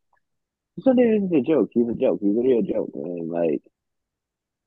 Sunday 0.80 1.04
is 1.04 1.32
a 1.32 1.42
joke. 1.42 1.70
He's 1.74 1.88
a 1.88 1.94
joke. 1.94 2.20
He's 2.22 2.36
really 2.36 2.58
a 2.58 2.74
joke, 2.74 2.90
man. 2.96 3.30
Like 3.30 3.62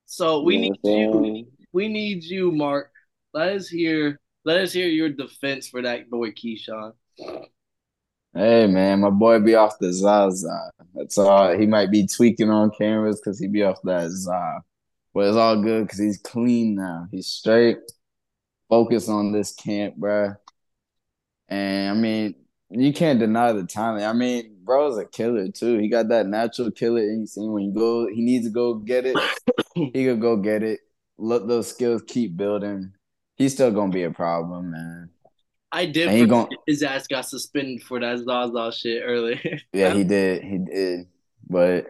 So 0.05 0.41
we 0.41 0.55
you 0.55 0.61
need 0.61 0.79
you. 0.83 1.47
We 1.73 1.87
need 1.89 2.23
you, 2.23 2.51
Mark. 2.51 2.91
Let 3.33 3.55
us 3.55 3.67
hear. 3.67 4.19
Let 4.45 4.61
us 4.61 4.73
hear 4.73 4.87
your 4.87 5.09
defense 5.09 5.67
for 5.67 5.81
that 5.81 6.07
boy 6.07 6.29
Keyshawn. 6.29 6.93
Hey 8.31 8.67
man, 8.67 8.99
my 8.99 9.09
boy 9.09 9.39
be 9.39 9.55
off 9.55 9.79
the 9.79 9.91
Zaza. 9.91 10.69
That's 10.93 11.17
all. 11.17 11.57
He 11.57 11.65
might 11.65 11.89
be 11.89 12.05
tweaking 12.05 12.51
on 12.51 12.69
cameras 12.69 13.19
because 13.19 13.39
he 13.39 13.47
be 13.47 13.63
off 13.63 13.81
that 13.85 14.11
Za. 14.11 14.61
But 15.15 15.29
it's 15.29 15.35
all 15.35 15.63
good 15.63 15.85
because 15.87 15.97
he's 15.97 16.19
clean 16.19 16.75
now. 16.75 17.07
He's 17.09 17.25
straight. 17.25 17.79
Focus 18.69 19.09
on 19.09 19.31
this 19.31 19.51
camp, 19.51 19.95
bro. 19.95 20.35
And 21.49 21.97
I 21.97 21.99
mean, 21.99 22.35
you 22.69 22.93
can't 22.93 23.19
deny 23.19 23.51
the 23.51 23.65
talent. 23.65 24.05
I 24.05 24.13
mean, 24.13 24.57
bro's 24.63 24.99
a 24.99 25.05
killer 25.05 25.49
too. 25.49 25.79
He 25.79 25.87
got 25.87 26.09
that 26.09 26.27
natural 26.27 26.69
killer 26.69 27.01
You 27.01 27.13
instinct. 27.13 27.51
When 27.51 27.63
you 27.63 27.73
go, 27.73 28.07
he 28.13 28.21
needs 28.21 28.45
to 28.45 28.51
go 28.51 28.75
get 28.75 29.07
it. 29.07 29.17
he 29.73 29.91
could 29.91 30.21
go 30.21 30.37
get 30.37 30.61
it. 30.61 30.81
Let 31.17 31.47
those 31.47 31.69
skills 31.69 32.03
keep 32.05 32.37
building. 32.37 32.93
He's 33.35 33.53
still 33.53 33.71
gonna 33.71 33.91
be 33.91 34.03
a 34.03 34.11
problem, 34.11 34.71
man. 34.71 35.09
I 35.71 35.85
did. 35.85 36.07
And 36.07 36.17
he 36.17 36.23
forget 36.23 36.49
gon- 36.49 36.57
his 36.67 36.83
ass 36.83 37.07
got 37.07 37.27
suspended 37.27 37.83
for 37.83 37.99
that 37.99 38.19
Zaza 38.19 38.71
shit 38.71 39.03
earlier. 39.05 39.59
Yeah, 39.73 39.93
he 39.93 40.03
did. 40.03 40.43
He 40.43 40.57
did. 40.57 41.07
But 41.49 41.87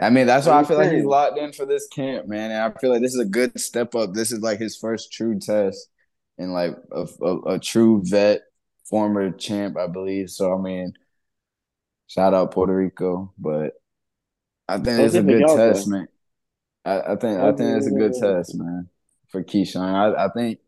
I 0.00 0.10
mean, 0.10 0.26
that's 0.26 0.46
why 0.46 0.58
I 0.58 0.64
feel 0.64 0.76
like 0.76 0.90
he's 0.90 1.04
locked 1.04 1.38
in 1.38 1.52
for 1.52 1.66
this 1.66 1.86
camp, 1.86 2.26
man. 2.26 2.50
And 2.50 2.60
I 2.60 2.78
feel 2.78 2.90
like 2.90 3.00
this 3.00 3.14
is 3.14 3.20
a 3.20 3.24
good 3.24 3.58
step 3.60 3.94
up. 3.94 4.12
This 4.12 4.32
is 4.32 4.40
like 4.40 4.58
his 4.58 4.76
first 4.76 5.12
true 5.12 5.38
test 5.38 5.88
and 6.36 6.52
like 6.52 6.76
a, 6.90 7.06
a, 7.22 7.40
a 7.54 7.58
true 7.60 8.02
vet, 8.04 8.42
former 8.90 9.30
champ, 9.30 9.76
I 9.78 9.86
believe. 9.86 10.30
So 10.30 10.52
I 10.52 10.60
mean, 10.60 10.94
shout 12.08 12.34
out 12.34 12.50
Puerto 12.50 12.74
Rico, 12.74 13.32
but 13.38 13.74
I 14.68 14.78
think 14.78 14.98
it's 15.06 15.14
a 15.14 15.22
good 15.22 15.46
test, 15.46 15.86
man. 15.86 16.08
I, 16.84 17.00
I 17.00 17.16
think 17.16 17.38
I 17.38 17.52
think 17.52 17.76
it's 17.76 17.86
a 17.86 17.92
good 17.92 18.14
test, 18.14 18.56
man, 18.56 18.88
for 19.34 19.42
Keyshawn. 19.42 20.16
I, 20.16 20.26
I 20.26 20.28
think, 20.28 20.60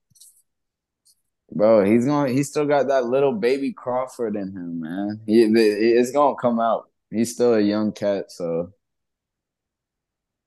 bro, 1.53 1.85
he's 1.85 2.05
going. 2.05 2.37
He 2.37 2.43
still 2.43 2.67
got 2.67 2.89
that 2.89 3.07
little 3.07 3.33
baby 3.33 3.73
Crawford 3.73 4.35
in 4.35 4.49
him, 4.49 4.81
man. 4.81 5.21
He, 5.25 5.43
it's 5.45 6.11
gonna 6.11 6.35
come 6.35 6.59
out. 6.59 6.91
He's 7.11 7.33
still 7.33 7.55
a 7.55 7.61
young 7.61 7.93
cat, 7.93 8.33
so 8.33 8.73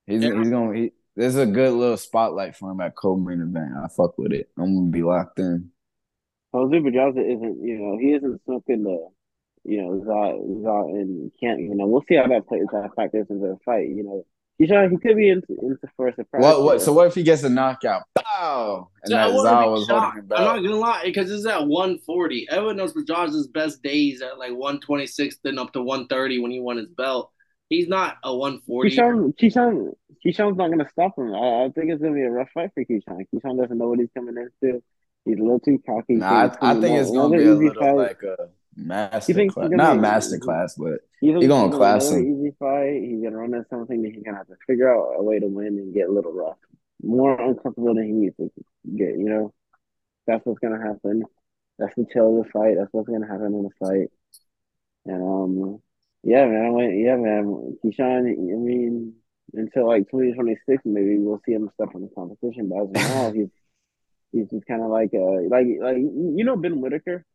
he's 0.05 0.21
Yeah. 0.21 0.37
he's 0.37 0.49
gonna. 0.49 0.75
He, 0.75 0.91
there's 1.15 1.37
a 1.37 1.45
good 1.45 1.73
little 1.73 1.97
spotlight 1.97 2.57
for 2.57 2.71
him 2.71 2.81
at 2.81 2.95
co-main 2.95 3.41
event. 3.41 3.71
I 3.81 3.87
fuck 3.87 4.17
with 4.17 4.33
it. 4.33 4.49
I'm 4.57 4.75
gonna 4.75 4.91
be 4.91 5.01
locked 5.01 5.39
in. 5.39 5.71
Jose 6.53 6.79
Pedraza 6.81 7.21
isn't, 7.21 7.63
you 7.63 7.77
know, 7.77 7.97
he 7.97 8.13
isn't 8.13 8.41
smoking 8.43 8.83
the, 8.83 9.07
you 9.63 9.81
know, 9.81 10.03
Zot, 10.05 10.63
Zot 10.63 10.89
and 10.99 11.31
can't, 11.39 11.59
you 11.59 11.75
know, 11.75 11.85
we'll 11.87 12.03
see 12.07 12.15
how 12.15 12.27
that 12.27 12.47
plays, 12.47 12.65
that 12.71 12.89
factors 12.95 13.27
into 13.29 13.47
the 13.47 13.57
fight. 13.63 13.87
You 13.87 14.03
know, 14.03 14.25
he's 14.59 14.69
trying, 14.69 14.91
he 14.91 14.97
could 14.97 15.15
be 15.17 15.29
in, 15.29 15.41
into 15.49 15.79
for 15.97 16.09
a 16.09 16.13
surprise. 16.15 16.43
What 16.43 16.61
what? 16.63 16.81
So 16.83 16.93
what 16.93 17.07
if 17.07 17.15
he 17.15 17.23
gets 17.23 17.41
a 17.43 17.49
knockout? 17.49 18.03
Pow! 18.15 18.89
And 19.03 19.09
So 19.11 19.17
I 19.17 19.19
that 19.21 19.27
wouldn't 19.33 19.43
Zal 19.47 19.63
be 19.63 19.69
was 19.71 19.87
holding 19.87 20.03
shocked. 20.03 20.17
him 20.19 20.31
I'm 20.35 20.43
not 20.43 20.55
gonna 20.57 20.75
lie, 20.75 21.01
because 21.05 21.31
it's 21.31 21.47
at 21.47 21.67
140. 21.67 22.47
Everyone 22.51 22.77
knows 22.77 22.93
Pedraza's 22.93 23.47
best 23.47 23.81
days 23.81 24.21
at 24.21 24.37
like 24.37 24.51
126, 24.51 25.37
then 25.43 25.57
up 25.57 25.73
to 25.73 25.81
130 25.81 26.39
when 26.39 26.51
he 26.51 26.59
won 26.59 26.77
his 26.77 26.87
belt. 26.89 27.31
He's 27.69 27.87
not 27.87 28.17
a 28.23 28.35
140. 28.35 28.89
Keyshawn, 28.95 29.35
Keyshawn, 29.37 29.93
Keyshawn's 30.25 30.57
not 30.57 30.69
gonna 30.69 30.89
stop 30.89 31.17
him. 31.17 31.33
I, 31.33 31.65
I 31.65 31.69
think 31.73 31.91
it's 31.91 32.01
gonna 32.01 32.13
be 32.15 32.21
a 32.23 32.29
rough 32.31 32.49
fight 32.53 32.71
for 32.73 32.83
Keyshawn. 32.83 33.25
Keyshawn 33.33 33.59
doesn't 33.61 33.77
know 33.77 33.89
what 33.89 33.99
he's 33.99 34.09
coming 34.15 34.35
into. 34.37 34.81
He's 35.25 35.37
a 35.37 35.41
little 35.41 35.59
too 35.59 35.81
cocky. 35.85 36.15
Nah, 36.15 36.49
He's 36.49 36.57
I, 36.61 36.71
I 36.71 36.73
think 36.81 36.97
it's 36.99 37.11
gonna 37.11 37.37
another 37.37 37.37
be 37.37 37.43
a 37.49 37.53
easy 37.55 37.67
little 37.67 37.83
fight. 37.83 37.95
like 37.95 38.23
a 38.23 38.49
master 38.79 39.45
class. 39.47 39.69
Not 39.71 39.99
master 39.99 40.39
class, 40.39 40.75
but 40.75 40.99
He's, 41.21 41.35
He 41.35 41.47
gonna 41.47 41.75
class 41.75 42.09
him. 42.11 42.21
easy 42.21 42.55
fight. 42.57 43.01
He's 43.03 43.21
gonna 43.23 43.37
run 43.37 43.53
into 43.53 43.67
something 43.69 44.01
that 44.03 44.11
he's 44.13 44.23
gonna 44.23 44.37
have 44.37 44.47
to 44.47 44.55
figure 44.67 44.93
out 44.93 45.15
a 45.17 45.23
way 45.23 45.39
to 45.39 45.47
win 45.47 45.77
and 45.77 45.93
get 45.93 46.07
a 46.09 46.11
little 46.11 46.33
rough, 46.33 46.57
more 47.03 47.39
uncomfortable 47.39 47.93
than 47.93 48.05
he 48.05 48.11
needs 48.13 48.37
to 48.37 48.51
get. 48.95 49.17
You 49.17 49.29
know, 49.29 49.53
that's 50.27 50.45
what's 50.45 50.59
gonna 50.59 50.81
happen. 50.81 51.23
That's 51.77 51.95
the 51.95 52.05
tail 52.13 52.37
of 52.39 52.45
the 52.45 52.51
fight. 52.51 52.75
That's 52.77 52.91
what's 52.91 53.09
gonna 53.09 53.27
happen 53.27 53.53
in 53.53 53.63
the 53.63 53.69
fight. 53.85 54.11
And 55.05 55.21
um, 55.23 55.81
yeah, 56.23 56.45
man. 56.45 56.65
I 56.65 56.69
went, 56.69 56.97
yeah, 56.97 57.15
man. 57.15 57.77
Keyshawn. 57.83 58.19
I 58.31 58.35
mean, 58.57 59.13
until 59.53 59.87
like 59.87 60.09
twenty 60.09 60.33
twenty 60.33 60.57
six, 60.67 60.83
maybe 60.85 61.17
we'll 61.17 61.41
see 61.45 61.53
him 61.53 61.69
step 61.73 61.89
in 61.95 62.01
the 62.01 62.09
competition. 62.15 62.69
But 62.69 62.81
as 62.83 62.87
of 62.87 62.93
now, 62.93 63.31
he's 63.33 63.49
he's 64.31 64.49
just 64.49 64.65
kind 64.67 64.81
of 64.83 64.89
like 64.89 65.11
uh, 65.13 65.41
like 65.49 65.67
like 65.81 65.97
you 65.97 66.43
know 66.43 66.55
Ben 66.55 66.79
Whitaker. 66.81 67.25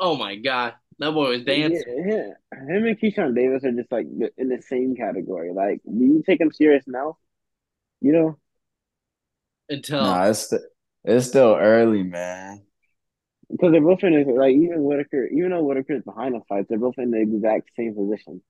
Oh 0.00 0.16
my 0.16 0.34
god, 0.36 0.74
that 0.98 1.12
boy 1.12 1.28
was 1.30 1.44
dancing. 1.44 1.84
Yeah, 2.06 2.34
yeah. 2.52 2.66
Him 2.76 2.86
and 2.86 2.98
Keyshawn 2.98 3.34
Davis 3.34 3.64
are 3.64 3.72
just 3.72 3.92
like 3.92 4.06
in 4.36 4.48
the 4.48 4.62
same 4.62 4.96
category. 4.96 5.52
Like, 5.52 5.80
do 5.84 6.04
you 6.04 6.22
take 6.26 6.40
him 6.40 6.52
serious 6.52 6.84
now? 6.86 7.18
You 8.00 8.12
know, 8.12 8.38
Until 9.70 10.22
nah, 10.22 10.24
it's 10.28 10.48
st- 10.50 10.62
it's 11.04 11.26
still 11.28 11.54
early, 11.56 12.02
man. 12.02 12.66
because 13.50 13.72
they're 13.72 13.80
both 13.80 14.02
in 14.04 14.12
the, 14.14 14.32
like 14.32 14.54
even 14.54 14.82
Whitaker, 14.84 15.26
even 15.26 15.50
though 15.50 15.62
Whitaker's 15.62 16.02
behind 16.04 16.34
the 16.34 16.40
fight, 16.48 16.66
they're 16.68 16.78
both 16.78 16.98
in 16.98 17.10
the 17.10 17.20
exact 17.20 17.70
same 17.76 17.94
position. 17.94 18.42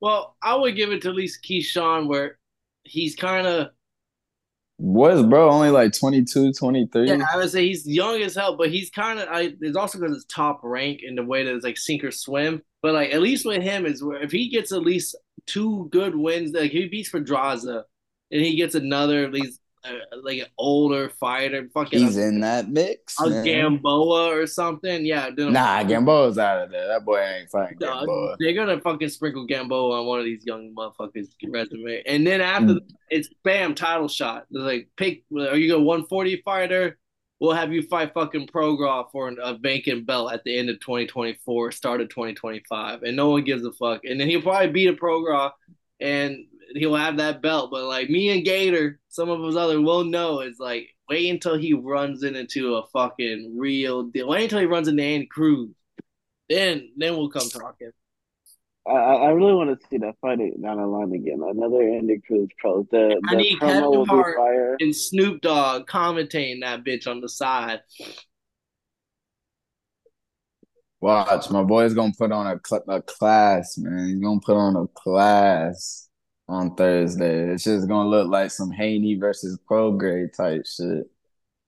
well, 0.00 0.36
I 0.42 0.54
would 0.56 0.76
give 0.76 0.92
it 0.92 1.02
to 1.02 1.08
at 1.10 1.14
least 1.14 1.44
Keyshawn, 1.44 2.08
where 2.08 2.38
he's 2.84 3.14
kind 3.16 3.46
of 3.46 3.68
What 4.80 5.12
is 5.12 5.22
bro? 5.22 5.50
Only 5.50 5.68
like 5.68 5.92
22, 5.92 6.54
23? 6.54 7.06
yeah. 7.06 7.22
I 7.30 7.36
would 7.36 7.50
say 7.50 7.66
he's 7.66 7.86
young 7.86 8.22
as 8.22 8.34
hell, 8.34 8.56
but 8.56 8.70
he's 8.70 8.88
kind 8.88 9.18
of. 9.18 9.28
I 9.28 9.52
it's 9.60 9.76
also 9.76 9.98
because 9.98 10.16
it's 10.16 10.24
top 10.24 10.60
rank 10.62 11.00
in 11.02 11.16
the 11.16 11.22
way 11.22 11.44
that 11.44 11.54
it's 11.54 11.64
like 11.64 11.76
sink 11.76 12.02
or 12.02 12.10
swim. 12.10 12.62
But 12.80 12.94
like 12.94 13.12
at 13.12 13.20
least 13.20 13.44
with 13.44 13.62
him 13.62 13.84
is 13.84 14.02
where 14.02 14.22
if 14.22 14.32
he 14.32 14.48
gets 14.48 14.72
at 14.72 14.80
least 14.80 15.14
two 15.46 15.88
good 15.92 16.16
wins, 16.16 16.52
like 16.52 16.70
he 16.70 16.88
beats 16.88 17.10
Pedraza, 17.10 17.84
and 18.30 18.40
he 18.40 18.56
gets 18.56 18.74
another 18.74 19.22
at 19.22 19.34
least 19.34 19.59
like 20.22 20.38
an 20.38 20.46
older 20.58 21.08
fighter, 21.08 21.68
fucking 21.72 21.98
He's 22.00 22.16
a, 22.18 22.26
in 22.28 22.40
that 22.40 22.68
mix. 22.68 23.18
a 23.20 23.28
man. 23.30 23.44
Gamboa 23.44 24.36
or 24.36 24.46
something. 24.46 25.04
Yeah, 25.06 25.30
Nah, 25.36 25.82
Gamboa's 25.82 26.38
out 26.38 26.62
of 26.64 26.70
there. 26.70 26.86
That 26.88 27.04
boy 27.04 27.18
ain't 27.20 27.50
fighting 27.50 27.78
Dog, 27.78 28.00
Gamboa. 28.00 28.36
they're 28.38 28.52
gonna 28.54 28.80
fucking 28.80 29.08
sprinkle 29.08 29.46
Gamboa 29.46 30.00
on 30.00 30.06
one 30.06 30.18
of 30.18 30.24
these 30.24 30.44
young 30.44 30.74
motherfuckers' 30.74 31.28
resume, 31.48 32.02
and 32.06 32.26
then 32.26 32.40
after 32.40 32.74
Mm. 32.74 32.80
it's 33.10 33.28
bam 33.44 33.74
title 33.74 34.08
shot. 34.08 34.46
They're 34.50 34.62
like, 34.62 34.88
pick. 34.96 35.24
Are 35.34 35.56
you 35.56 35.74
a 35.76 35.80
140 35.80 36.42
fighter? 36.44 36.98
We'll 37.40 37.52
have 37.54 37.72
you 37.72 37.80
fight 37.80 38.12
fucking 38.12 38.48
Prograis 38.48 39.10
for 39.10 39.32
a 39.42 39.54
vacant 39.54 40.04
belt 40.04 40.30
at 40.30 40.44
the 40.44 40.58
end 40.58 40.68
of 40.68 40.78
2024, 40.80 41.72
start 41.72 42.02
of 42.02 42.10
2025, 42.10 43.02
and 43.02 43.16
no 43.16 43.30
one 43.30 43.44
gives 43.44 43.64
a 43.64 43.72
fuck. 43.72 44.04
And 44.04 44.20
then 44.20 44.28
he'll 44.28 44.42
probably 44.42 44.68
beat 44.70 44.88
a 44.88 44.92
Prograis, 44.92 45.52
and 46.00 46.44
he'll 46.74 46.94
have 46.96 47.16
that 47.18 47.42
belt. 47.42 47.70
But 47.70 47.84
like 47.84 48.10
me 48.10 48.30
and 48.30 48.44
Gator, 48.44 49.00
some 49.08 49.28
of 49.28 49.42
us 49.42 49.56
other 49.56 49.80
will 49.80 50.04
know 50.04 50.40
is 50.40 50.58
like 50.58 50.88
wait 51.08 51.30
until 51.30 51.58
he 51.58 51.72
runs 51.74 52.22
into 52.22 52.76
a 52.76 52.86
fucking 52.88 53.56
real 53.58 54.04
deal. 54.04 54.28
Wait 54.28 54.44
until 54.44 54.60
he 54.60 54.66
runs 54.66 54.88
into 54.88 55.02
Andy 55.02 55.26
Cruz. 55.26 55.70
Then 56.48 56.92
then 56.96 57.16
we'll 57.16 57.30
come 57.30 57.48
talking. 57.48 57.90
I, 58.86 58.92
I 58.92 59.14
I 59.14 59.28
really 59.30 59.54
want 59.54 59.78
to 59.78 59.86
see 59.88 59.98
that 59.98 60.16
fight 60.20 60.38
down 60.38 60.78
the 60.78 60.86
line 60.86 61.12
again. 61.12 61.40
Another 61.42 61.82
Andy 61.82 62.20
Cruz 62.26 62.48
pro. 62.58 62.86
The, 62.90 63.20
I 63.28 63.34
the 63.34 63.36
need 63.36 63.58
promo 63.58 63.68
Kevin 63.68 63.90
will 63.90 64.06
Hart. 64.06 64.36
fire. 64.36 64.76
And 64.80 64.94
Snoop 64.94 65.42
Dogg 65.42 65.86
commentating 65.86 66.60
that 66.62 66.84
bitch 66.84 67.06
on 67.06 67.20
the 67.20 67.28
side. 67.28 67.80
Watch, 71.02 71.50
my 71.50 71.62
boy's 71.62 71.94
gonna 71.94 72.12
put 72.16 72.30
on 72.30 72.46
a, 72.46 72.60
cl- 72.64 72.84
a 72.88 73.00
class, 73.00 73.78
man. 73.78 74.08
He's 74.08 74.18
gonna 74.18 74.40
put 74.40 74.56
on 74.56 74.76
a 74.76 74.86
class 74.88 76.09
on 76.50 76.74
Thursday. 76.74 77.52
It's 77.52 77.64
just 77.64 77.88
gonna 77.88 78.08
look 78.08 78.28
like 78.28 78.50
some 78.50 78.70
Haney 78.70 79.14
versus 79.14 79.58
Prograis 79.68 80.32
type 80.36 80.66
shit. 80.66 81.10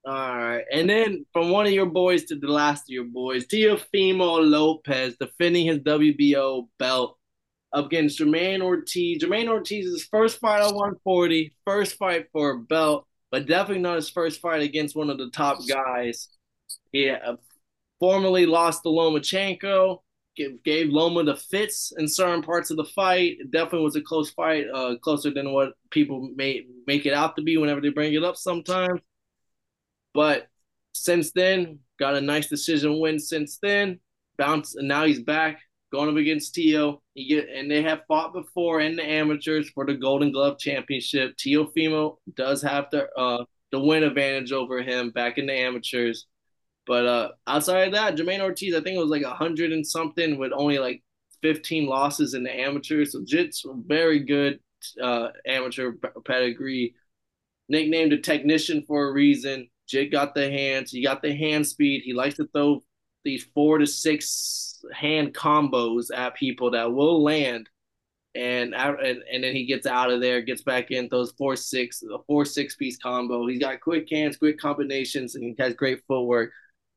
All 0.05 0.37
right. 0.37 0.65
And 0.73 0.91
then 0.91 1.25
from 1.33 1.51
one 1.51 1.67
of 1.67 1.73
your 1.73 1.87
boys 1.87 2.25
to 2.25 2.35
the 2.35 2.49
last 2.49 2.83
of 2.83 2.89
your 2.89 3.05
boys, 3.05 3.47
Teofimo 3.47 4.45
Lopez 4.45 5.17
defending 5.17 5.67
his 5.67 5.79
WBO 5.79 6.69
belt 6.79 7.17
up 7.73 7.87
against 7.87 8.19
Jermaine 8.19 8.63
Ortiz. 8.63 9.23
Jermaine 9.23 9.49
Ortiz's 9.49 10.05
first 10.05 10.41
fight 10.41 10.61
at 10.61 10.75
140, 10.75 11.55
first 11.65 11.97
fight 11.97 12.27
for 12.33 12.51
a 12.51 12.59
belt, 12.59 13.07
but 13.31 13.47
definitely 13.47 13.83
not 13.83 13.97
his 13.97 14.11
first 14.11 14.41
fight 14.41 14.63
against 14.63 14.97
one 14.97 15.09
of 15.09 15.19
the 15.19 15.31
top 15.31 15.59
guys. 15.69 16.29
He 16.91 17.15
formerly 18.01 18.47
lost 18.47 18.83
to 18.83 18.89
Lomachenko, 18.89 20.01
gave, 20.37 20.63
gave 20.63 20.89
Loma 20.89 21.25
the 21.25 21.37
fits 21.37 21.93
in 21.97 22.09
certain 22.09 22.43
parts 22.43 22.71
of 22.71 22.77
the 22.77 22.85
fight. 22.85 23.37
It 23.41 23.51
definitely 23.51 23.85
was 23.85 23.97
a 23.97 24.03
close 24.03 24.31
fight, 24.31 24.67
uh, 24.73 24.97
closer 25.03 25.31
than 25.31 25.53
what 25.53 25.73
people 25.91 26.31
may 26.35 26.65
make 26.87 27.07
it 27.07 27.15
out 27.15 27.37
to 27.37 27.43
be 27.43 27.57
whenever 27.57 27.81
they 27.81 27.91
bring 27.91 28.15
it 28.15 28.25
up 28.25 28.37
sometimes. 28.37 29.01
But 30.15 30.49
since 30.95 31.33
then, 31.33 31.81
got 31.99 32.17
a 32.17 32.21
nice 32.21 32.49
decision 32.49 33.01
win 33.01 33.19
since 33.19 33.59
then. 33.63 34.01
Bounce 34.39 34.75
and 34.77 34.89
now 34.89 35.05
he's 35.05 35.23
back 35.23 35.59
going 35.93 36.09
up 36.09 36.17
against 36.17 36.55
Tio. 36.55 37.03
Get 37.17 37.49
and 37.49 37.71
they 37.71 37.83
have 37.83 38.01
fought 38.09 38.33
before 38.33 38.81
in 38.81 38.97
the 38.97 39.05
amateurs 39.05 39.71
for 39.71 39.85
the 39.87 39.95
Golden 39.95 40.33
Glove 40.33 40.59
Championship. 40.59 41.37
Teofimo 41.37 42.17
does 42.35 42.63
have 42.63 42.87
the 42.91 43.09
uh 43.13 43.45
the 43.71 43.81
win 43.81 44.03
advantage 44.03 44.53
over 44.53 44.83
him 44.83 45.11
back 45.11 45.39
in 45.39 45.47
the 45.47 45.53
amateurs. 45.53 46.27
But 46.87 47.07
uh, 47.07 47.29
outside 47.47 47.89
of 47.89 47.93
that, 47.93 48.17
Jermaine 48.17 48.41
Ortiz, 48.41 48.75
I 48.75 48.81
think 48.81 48.97
it 48.97 49.01
was 49.01 49.11
like 49.11 49.25
hundred 49.25 49.73
and 49.73 49.87
something 49.87 50.39
with 50.39 50.53
only 50.53 50.79
like 50.79 51.03
15 51.43 51.87
losses 51.87 52.35
in 52.35 52.43
the 52.43 52.55
amateurs. 52.55 53.13
So 53.13 53.23
Jit's 53.25 53.65
very 53.87 54.21
good 54.21 54.61
uh, 55.01 55.29
amateur 55.47 55.93
pedigree. 56.25 56.95
Nicknamed 57.69 58.13
a 58.13 58.19
technician 58.19 58.83
for 58.87 59.09
a 59.09 59.13
reason. 59.13 59.69
Jit 59.89 60.11
got 60.11 60.35
the 60.35 60.51
hands. 60.51 60.91
He 60.91 61.03
got 61.03 61.23
the 61.23 61.35
hand 61.35 61.67
speed. 61.67 62.03
He 62.05 62.13
likes 62.13 62.37
to 62.37 62.49
throw 62.49 62.83
these 63.25 63.45
four 63.55 63.79
to 63.79 63.87
six 63.87 64.83
hand 64.93 65.33
combos 65.33 66.07
at 66.15 66.35
people 66.35 66.73
that 66.73 66.93
will 66.93 67.23
land 67.23 67.69
and 68.35 68.75
and, 68.75 69.23
and 69.31 69.45
then 69.45 69.55
he 69.55 69.67
gets 69.67 69.87
out 69.87 70.11
of 70.11 70.21
there, 70.21 70.41
gets 70.41 70.63
back 70.63 70.91
in, 70.91 71.09
throws 71.09 71.33
four 71.33 71.57
six, 71.57 72.03
a 72.03 72.19
four 72.27 72.45
six 72.45 72.77
piece 72.77 72.97
combo. 72.97 73.47
He's 73.47 73.61
got 73.61 73.81
quick 73.81 74.09
hands, 74.11 74.37
quick 74.37 74.59
combinations, 74.59 75.35
and 75.35 75.45
he 75.45 75.55
has 75.59 75.75
great 75.75 76.01
footwork. 76.09 76.51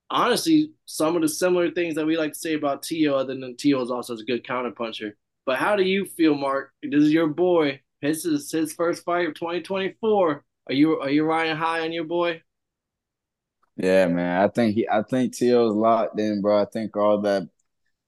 Honestly, 0.09 0.71
some 0.85 1.15
of 1.15 1.21
the 1.21 1.29
similar 1.29 1.71
things 1.71 1.95
that 1.95 2.05
we 2.05 2.17
like 2.17 2.33
to 2.33 2.39
say 2.39 2.53
about 2.53 2.83
Tio, 2.83 3.15
other 3.15 3.33
than 3.33 3.55
Tio 3.57 3.81
is 3.81 3.91
also 3.91 4.15
a 4.15 4.23
good 4.23 4.45
counterpuncher. 4.45 5.13
But 5.45 5.57
how 5.57 5.75
do 5.75 5.83
you 5.83 6.05
feel, 6.05 6.35
Mark? 6.35 6.71
This 6.81 7.03
is 7.03 7.11
your 7.11 7.27
boy. 7.27 7.81
This 8.01 8.25
is 8.25 8.51
his 8.51 8.73
first 8.73 9.03
fight 9.03 9.27
of 9.27 9.35
2024. 9.35 10.43
Are 10.67 10.73
you 10.73 10.99
are 10.99 11.09
you 11.09 11.23
riding 11.23 11.55
high 11.55 11.81
on 11.81 11.91
your 11.91 12.03
boy? 12.03 12.41
Yeah, 13.77 14.07
man. 14.07 14.41
I 14.43 14.47
think 14.47 14.75
he 14.75 14.87
I 14.87 15.03
think 15.03 15.35
Tio's 15.35 15.75
locked 15.75 16.19
in, 16.19 16.41
bro. 16.41 16.61
I 16.61 16.65
think 16.65 16.95
all 16.95 17.21
that 17.21 17.47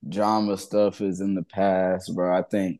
drama 0.07 0.57
stuff 0.57 1.01
is 1.01 1.21
in 1.21 1.35
the 1.35 1.43
past, 1.43 2.13
bro. 2.15 2.35
I 2.35 2.41
think 2.43 2.79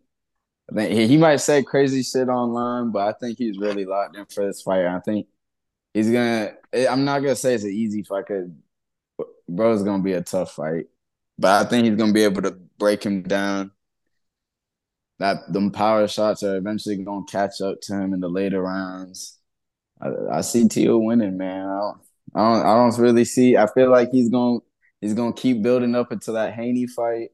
I 0.72 0.76
think 0.76 0.92
he, 0.92 1.08
he 1.08 1.18
might 1.18 1.38
say 1.38 1.64
crazy 1.64 2.04
shit 2.04 2.30
online, 2.30 2.92
but 2.92 3.08
I 3.08 3.14
think 3.20 3.38
he's 3.38 3.58
really 3.58 3.86
locked 3.86 4.16
in 4.16 4.26
for 4.26 4.46
this 4.46 4.62
fight. 4.62 4.86
I 4.86 5.00
think 5.00 5.28
he's 5.94 6.10
gonna. 6.10 6.54
I'm 6.90 7.06
not 7.06 7.20
gonna 7.20 7.36
say 7.36 7.54
it's 7.54 7.64
an 7.64 7.72
easy 7.72 8.04
fight 8.04 8.26
because 8.28 8.50
bro, 9.50 9.74
it's 9.74 9.84
gonna 9.84 10.04
be 10.04 10.14
a 10.14 10.22
tough 10.22 10.54
fight, 10.54 10.88
but 11.38 11.66
I 11.66 11.70
think 11.70 11.86
he's 11.88 11.96
gonna 11.96 12.14
be 12.14 12.24
able 12.24 12.42
to 12.44 12.52
break 12.52 13.04
him 13.04 13.24
down. 13.24 13.72
That 15.20 15.52
them 15.52 15.72
power 15.72 16.08
shots 16.08 16.44
are 16.44 16.58
eventually 16.58 16.98
gonna 16.98 17.26
catch 17.30 17.62
up 17.62 17.82
to 17.82 17.94
him 17.96 18.14
in 18.14 18.20
the 18.20 18.30
later 18.30 18.62
rounds. 18.62 19.38
I, 20.02 20.10
I 20.32 20.42
see 20.42 20.68
Tio 20.68 20.98
winning, 21.00 21.38
man. 21.38 21.68
I 21.68 21.80
don't, 21.80 21.98
I 22.36 22.40
don't, 22.40 22.66
I 22.66 22.76
don't 22.76 23.00
really 23.00 23.26
see. 23.26 23.58
I 23.58 23.68
feel 23.68 23.90
like 23.90 24.12
he's 24.12 24.30
gonna 24.30 24.60
he's 25.02 25.14
gonna 25.14 25.34
keep 25.34 25.62
building 25.62 25.96
up 25.96 26.12
until 26.12 26.36
that 26.36 26.54
Haney 26.54 26.88
fight. 26.88 27.32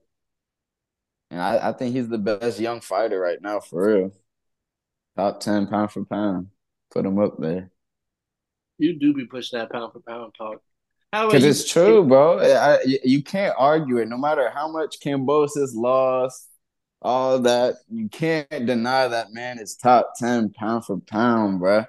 And 1.32 1.42
I, 1.42 1.70
I 1.70 1.74
think 1.74 1.96
he's 1.96 2.10
the 2.10 2.20
best 2.20 2.60
young 2.60 2.80
fighter 2.80 3.20
right 3.20 3.42
now, 3.42 3.60
for 3.60 3.88
real. 3.88 4.12
Top 5.18 5.40
10 5.40 5.68
pound 5.68 5.92
for 5.92 6.06
pound. 6.06 6.50
Put 6.92 7.06
him 7.06 7.20
up 7.20 7.38
there. 7.40 7.72
You 8.78 9.00
do 9.00 9.14
be 9.14 9.26
pushing 9.26 9.60
that 9.60 9.72
pound 9.72 9.94
for 9.94 10.00
pound 10.00 10.34
talk. 10.38 10.62
Because 11.14 11.44
it's 11.44 11.70
true, 11.72 12.04
bro. 12.04 12.40
I, 12.40 12.80
you 13.04 13.22
can't 13.22 13.54
argue 13.58 13.98
it. 13.98 14.08
No 14.08 14.18
matter 14.18 14.50
how 14.50 14.68
much 14.68 15.00
Kambosos 15.00 15.76
lost, 15.76 16.50
all 17.04 17.38
that, 17.40 17.76
you 17.88 18.10
can't 18.10 18.50
deny 18.50 19.08
that 19.08 19.32
man 19.32 19.60
is 19.60 19.76
top 19.76 20.14
10 20.18 20.50
pound 20.54 20.86
for 20.86 20.98
pound, 21.00 21.60
bro. 21.60 21.86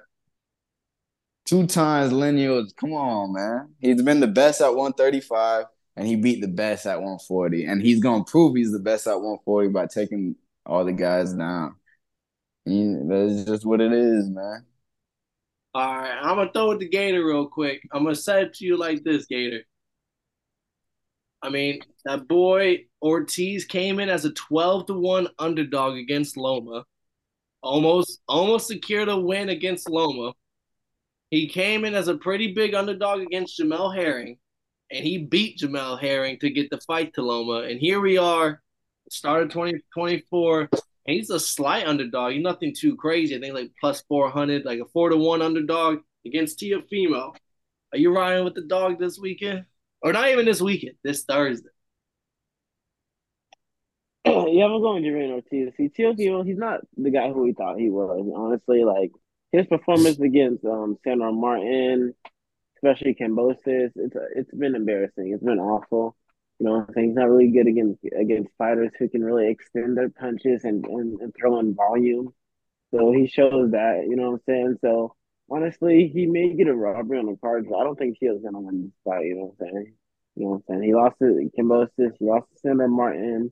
Two 1.45 1.65
times 1.65 2.11
lineal. 2.11 2.67
Come 2.77 2.93
on, 2.93 3.33
man. 3.33 3.73
He's 3.79 4.01
been 4.01 4.19
the 4.19 4.27
best 4.27 4.61
at 4.61 4.75
135 4.75 5.65
and 5.95 6.07
he 6.07 6.15
beat 6.15 6.41
the 6.41 6.47
best 6.47 6.85
at 6.85 6.97
140. 6.97 7.65
And 7.65 7.81
he's 7.81 8.01
gonna 8.01 8.25
prove 8.25 8.55
he's 8.55 8.71
the 8.71 8.79
best 8.79 9.07
at 9.07 9.15
140 9.15 9.69
by 9.69 9.87
taking 9.87 10.35
all 10.65 10.85
the 10.85 10.93
guys 10.93 11.33
down. 11.33 11.75
He, 12.65 12.95
that's 13.07 13.45
just 13.45 13.65
what 13.65 13.81
it 13.81 13.91
is, 13.91 14.29
man. 14.29 14.65
All 15.75 15.93
right, 15.93 16.17
I'm 16.21 16.37
gonna 16.37 16.51
throw 16.53 16.71
it 16.71 16.79
to 16.79 16.87
Gator 16.87 17.25
real 17.25 17.47
quick. 17.47 17.81
I'm 17.91 18.03
gonna 18.03 18.15
say 18.15 18.43
it 18.43 18.53
to 18.55 18.65
you 18.65 18.77
like 18.77 19.03
this, 19.03 19.25
Gator. 19.25 19.63
I 21.41 21.49
mean, 21.49 21.81
that 22.05 22.29
boy 22.29 22.85
Ortiz 23.01 23.65
came 23.65 23.99
in 23.99 24.07
as 24.07 24.23
a 24.23 24.31
12 24.31 24.85
to 24.87 24.93
1 24.93 25.27
underdog 25.37 25.97
against 25.97 26.37
Loma. 26.37 26.85
Almost 27.61 28.21
almost 28.29 28.67
secured 28.67 29.09
a 29.09 29.19
win 29.19 29.49
against 29.49 29.89
Loma. 29.89 30.31
He 31.29 31.49
came 31.49 31.83
in 31.83 31.93
as 31.93 32.07
a 32.07 32.17
pretty 32.17 32.53
big 32.53 32.73
underdog 32.73 33.19
against 33.21 33.59
Jamel 33.59 33.93
Herring 33.93 34.37
and 34.91 35.03
he 35.05 35.25
beat 35.25 35.59
Jamel 35.59 35.99
Herring 35.99 36.39
to 36.39 36.49
get 36.51 36.69
the 36.69 36.79
fight 36.87 37.13
to 37.15 37.21
Loma. 37.21 37.67
And 37.67 37.81
here 37.81 37.99
we 37.99 38.17
are, 38.17 38.61
start 39.09 39.43
of 39.43 39.49
2024. 39.49 40.69
20, 40.69 40.94
and 41.05 41.15
he's 41.15 41.29
a 41.29 41.39
slight 41.39 41.87
underdog. 41.87 42.33
He's 42.33 42.43
nothing 42.43 42.73
too 42.75 42.95
crazy. 42.95 43.35
I 43.35 43.39
think 43.39 43.53
like 43.53 43.71
plus 43.79 44.01
400, 44.07 44.65
like 44.65 44.79
a 44.79 44.85
four 44.85 45.09
to 45.09 45.17
one 45.17 45.41
underdog 45.41 45.99
against 46.25 46.59
Teofimo. 46.59 47.35
Are 47.93 47.97
you 47.97 48.15
riding 48.15 48.43
with 48.43 48.55
the 48.55 48.63
dog 48.63 48.99
this 48.99 49.19
weekend? 49.19 49.65
Or 50.01 50.13
not 50.13 50.29
even 50.29 50.45
this 50.45 50.61
weekend, 50.61 50.95
this 51.03 51.23
Thursday? 51.23 51.69
yeah, 54.25 54.65
I'm 54.65 54.81
going 54.81 55.03
Jamaine 55.03 55.31
Ortiz. 55.31 55.73
See, 55.77 55.89
Teofimo, 55.89 56.45
he's 56.45 56.57
not 56.57 56.81
the 56.97 57.11
guy 57.11 57.31
who 57.31 57.43
we 57.43 57.53
thought 57.53 57.79
he 57.79 57.89
was. 57.89 58.27
Honestly, 58.35 58.83
like 58.83 59.11
his 59.51 59.67
performance 59.67 60.19
against 60.19 60.65
um 60.65 60.97
Sandor 61.03 61.31
Martin, 61.31 62.13
especially 62.77 63.15
Kambosos, 63.15 63.91
It's 63.95 64.15
it's 64.35 64.51
been 64.51 64.75
embarrassing. 64.75 65.31
It's 65.31 65.43
been 65.43 65.59
awful. 65.59 66.15
You 66.59 66.65
know, 66.67 66.87
he's 66.95 67.15
not 67.15 67.29
really 67.29 67.51
good 67.51 67.67
against 67.67 67.99
against 68.17 68.51
fighters 68.57 68.91
who 68.97 69.09
can 69.09 69.23
really 69.23 69.49
extend 69.49 69.97
their 69.97 70.09
punches 70.09 70.63
and, 70.63 70.85
and, 70.85 71.19
and 71.19 71.33
throw 71.35 71.59
in 71.59 71.75
volume. 71.75 72.33
So 72.91 73.11
he 73.11 73.27
shows 73.27 73.71
that, 73.71 74.05
you 74.07 74.15
know 74.15 74.31
what 74.31 74.35
I'm 74.37 74.41
saying? 74.47 74.77
So 74.81 75.15
honestly, 75.49 76.07
he 76.13 76.27
may 76.27 76.53
get 76.53 76.67
a 76.67 76.75
robbery 76.75 77.19
on 77.19 77.25
the 77.25 77.37
card, 77.37 77.67
but 77.69 77.77
I 77.77 77.83
don't 77.83 77.97
think 77.97 78.19
Teo's 78.19 78.41
gonna 78.41 78.61
win 78.61 78.83
this 78.83 78.93
fight, 79.03 79.25
you 79.25 79.35
know 79.35 79.55
what 79.57 79.67
I'm 79.67 79.73
saying? 79.73 79.93
You 80.35 80.43
know 80.43 80.49
what 80.49 80.55
I'm 80.57 80.63
saying? 80.69 80.83
He 80.83 80.93
lost 80.93 81.19
to 81.19 81.49
Kambosos, 81.57 82.13
he 82.19 82.25
lost 82.25 82.47
to 82.53 82.59
Sandor 82.59 82.87
Martin. 82.87 83.51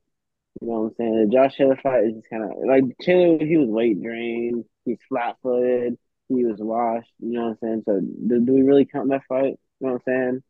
You 0.61 0.67
know 0.67 0.81
what 0.81 0.87
I'm 0.87 0.95
saying? 0.97 1.29
The 1.29 1.33
Josh 1.33 1.57
Taylor 1.57 1.77
fight 1.81 2.05
is 2.05 2.13
just 2.15 2.29
kind 2.29 2.43
of 2.43 2.51
like 2.65 2.83
Taylor. 3.01 3.43
He 3.43 3.57
was 3.57 3.69
weight 3.69 4.01
drained. 4.01 4.65
He's 4.85 4.99
flat 5.09 5.37
footed 5.41 5.97
he 6.29 6.45
was 6.45 6.59
washed. 6.59 7.11
You 7.19 7.33
know 7.33 7.43
what 7.49 7.49
I'm 7.49 7.57
saying? 7.61 7.83
So 7.85 7.99
do, 7.99 8.45
do 8.45 8.53
we 8.53 8.61
really 8.61 8.85
count 8.85 9.09
that 9.09 9.23
fight? 9.27 9.59
You 9.79 9.87
know 9.87 9.93
what 9.93 10.01
I'm 10.07 10.13
saying? 10.31 10.43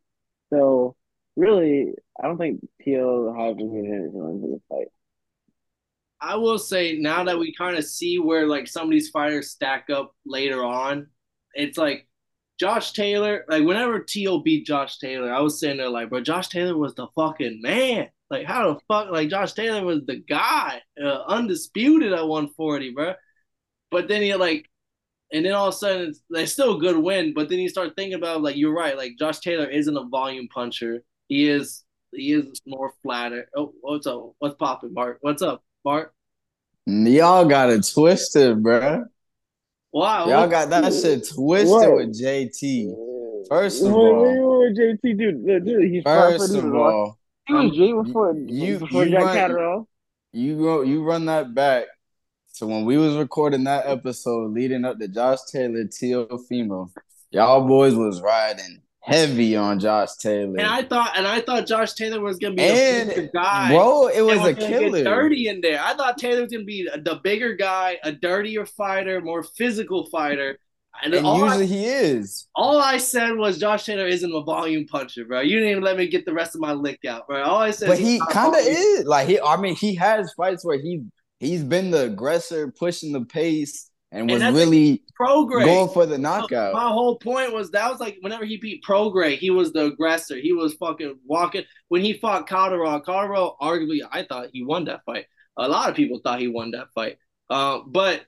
So 0.52 0.96
really, 1.36 1.94
I 2.22 2.28
don't 2.28 2.38
think 2.38 2.62
Tio 2.82 3.34
has 3.34 3.56
anything 3.60 4.12
in 4.16 4.52
this 4.52 4.62
fight. 4.70 4.88
I 6.22 6.38
will 6.38 6.58
say 6.58 6.98
now 6.98 7.26
that 7.26 7.38
we 7.38 7.54
kind 7.54 7.78
of 7.78 7.84
see 7.84 8.18
where 8.18 8.48
like 8.48 8.68
some 8.68 8.86
of 8.86 8.92
these 8.92 9.10
fighters 9.10 9.52
stack 9.52 9.90
up 9.90 10.16
later 10.26 10.64
on, 10.64 11.08
it's 11.54 11.78
like 11.78 12.08
Josh 12.60 12.94
Taylor. 12.94 13.44
Like 13.50 13.66
whenever 13.66 14.00
Tio 14.00 14.40
beat 14.40 14.66
Josh 14.66 15.00
Taylor, 15.00 15.34
I 15.34 15.42
was 15.42 15.60
sitting 15.60 15.78
there 15.78 15.90
like, 15.90 16.10
bro, 16.10 16.22
Josh 16.22 16.48
Taylor 16.48 16.78
was 16.78 16.96
the 16.96 17.08
fucking 17.16 17.62
man. 17.62 18.08
Like 18.30 18.46
how 18.46 18.74
the 18.74 18.80
fuck? 18.88 19.12
Like 19.12 19.30
Josh 19.30 19.54
Taylor 19.54 19.84
was 19.84 20.06
the 20.06 20.16
guy, 20.16 20.82
uh, 21.04 21.24
undisputed 21.28 22.14
at 22.14 22.28
140, 22.28 22.92
bro. 22.92 23.16
But 23.92 24.08
then 24.08 24.22
he 24.22 24.34
like 24.36 24.70
and 25.34 25.46
then 25.46 25.54
all 25.54 25.68
of 25.68 25.74
a 25.74 25.78
sudden 25.78 26.10
it's, 26.10 26.22
it's 26.30 26.54
still 26.54 26.78
a 26.78 26.80
good 26.80 26.98
win. 26.98 27.34
But 27.34 27.50
then 27.50 27.60
you 27.60 27.68
start 27.68 27.96
thinking 27.96 28.16
about 28.16 28.42
like 28.42 28.56
you're 28.56 28.74
right, 28.74 28.96
like 28.96 29.18
Josh 29.20 29.40
Taylor 29.40 29.68
isn't 29.68 29.98
a 29.98 30.06
volume 30.06 30.48
puncher. 30.48 31.04
He 31.28 31.50
is 31.50 31.84
he 32.12 32.34
is 32.34 32.62
more 32.66 32.94
flatter. 33.02 33.50
Oh, 33.56 33.74
what's 33.82 34.08
up? 34.08 34.34
What's 34.40 34.56
popping, 34.56 34.94
Mark? 34.94 35.20
What's 35.22 35.42
up, 35.42 35.64
Mark? 35.84 36.14
Y'all 36.86 37.46
got 37.46 37.70
it 37.70 37.88
twisted, 37.92 38.62
bro. 38.62 39.06
Wow, 39.92 40.28
y'all 40.28 40.48
got 40.48 40.70
that 40.70 40.92
shit 40.94 41.28
twisted 41.28 41.70
what? 41.70 41.96
with 41.96 42.20
JT. 42.20 43.48
First 43.48 43.84
of 43.84 43.92
what, 43.92 44.00
all, 44.00 44.60
what, 44.60 44.74
JT, 44.74 45.02
dude, 45.02 45.66
dude, 45.66 45.92
he's 45.92 46.04
first 46.04 46.56
of 46.56 46.74
all, 46.74 47.20
he 47.46 47.54
was 47.54 47.72
um, 47.72 47.72
J 47.76 47.94
before 47.94 48.34
you, 48.36 48.80
before 48.80 49.06
you 49.06 49.12
Jack 49.12 49.24
run, 49.24 49.36
Catterall. 49.36 49.88
You 50.32 50.58
go, 50.58 50.82
you 50.82 51.04
run 51.04 51.26
that 51.26 51.54
back 51.54 51.86
so 52.54 52.68
when 52.68 52.86
we 52.86 52.98
was 52.98 53.16
recording 53.16 53.64
that 53.64 53.88
episode 53.88 54.54
leading 54.54 54.86
up 54.86 55.00
to 55.00 55.08
Josh 55.08 55.40
Taylor, 55.52 55.86
Teofimo, 55.86 56.92
y'all 57.32 57.68
boys 57.68 57.96
was 57.96 58.22
riding 58.22 58.80
heavy 59.04 59.56
on 59.56 59.80
Josh 59.80 60.16
Taylor. 60.16 60.58
And 60.58 60.68
I 60.68 60.82
thought, 60.82 61.12
and 61.18 61.28
I 61.28 61.42
thought 61.42 61.68
Josh 61.68 61.94
Taylor 61.94 62.22
was 62.22 62.40
gonna 62.40 62.56
be 62.56 62.64
and, 62.64 63.30
guy. 63.34 63.70
Bro, 63.70 64.08
it 64.08 64.22
was, 64.22 64.40
was 64.40 64.48
a 64.48 64.54
killer. 64.56 65.04
dirty 65.04 65.50
in 65.50 65.60
there. 65.60 65.80
I 65.84 65.94
thought 65.94 66.18
Taylor 66.18 66.42
was 66.42 66.52
gonna 66.52 66.64
be 66.64 66.90
the 66.96 67.20
bigger 67.22 67.54
guy, 67.54 67.98
a 68.04 68.14
dirtier 68.14 68.66
fighter, 68.66 69.20
more 69.20 69.44
physical 69.44 70.06
fighter. 70.06 70.58
And, 71.04 71.14
and 71.14 71.26
usually 71.26 71.64
I, 71.64 71.68
he 71.68 71.86
is. 71.86 72.48
All 72.56 72.80
I 72.80 72.98
said 72.98 73.36
was 73.36 73.58
Josh 73.58 73.86
Taylor 73.86 74.06
isn't 74.06 74.32
a 74.32 74.42
volume 74.42 74.86
puncher, 74.86 75.26
bro. 75.26 75.42
You 75.42 75.58
didn't 75.58 75.72
even 75.72 75.84
let 75.84 75.98
me 75.98 76.08
get 76.08 76.26
the 76.26 76.34
rest 76.34 76.56
of 76.56 76.62
my 76.62 76.72
lick 76.72 77.04
out, 77.04 77.28
bro. 77.28 77.44
All 77.44 77.58
I 77.58 77.72
said, 77.72 77.90
but 77.90 78.00
he 78.00 78.22
kind 78.32 78.54
of 78.54 78.62
is. 78.62 79.04
Like 79.06 79.28
he, 79.28 79.40
I 79.40 79.58
mean, 79.58 79.76
he 79.76 79.96
has 79.96 80.32
fights 80.34 80.64
where 80.64 80.78
he 80.78 81.04
he's 81.40 81.64
been 81.64 81.92
the 81.92 82.06
aggressor, 82.06 82.72
pushing 82.72 83.12
the 83.12 83.26
pace, 83.26 83.90
and 84.14 84.30
was 84.30 84.42
and 84.42 84.56
really 84.56 85.04
Prograis. 85.20 85.66
going 85.66 85.90
for 85.90 86.06
the 86.06 86.18
knockout. 86.18 86.74
My 86.74 86.90
whole 86.90 87.18
point 87.18 87.52
was 87.52 87.72
that 87.72 87.92
was 87.92 88.00
like 88.00 88.18
whenever 88.22 88.46
he 88.46 88.58
beat 88.58 88.84
Prograis, 88.84 89.38
he 89.38 89.50
was 89.50 89.74
the 89.74 89.86
aggressor. 89.86 90.38
He 90.38 90.54
was 90.54 90.76
fucking 90.76 91.20
walking. 91.26 91.64
When 91.90 92.02
he 92.02 92.14
fought 92.14 92.48
Calderon, 92.48 93.02
Calderon 93.02 93.52
arguably, 93.60 94.00
I 94.10 94.24
thought 94.24 94.50
he 94.54 94.64
won 94.64 94.86
that 94.86 95.04
fight. 95.06 95.26
A 95.58 95.68
lot 95.68 95.90
of 95.90 95.96
people 95.96 96.20
thought 96.24 96.40
he 96.40 96.48
won 96.48 96.72
that 96.72 96.88
fight. 96.94 97.18
Uh, 97.50 97.80
but 97.88 98.24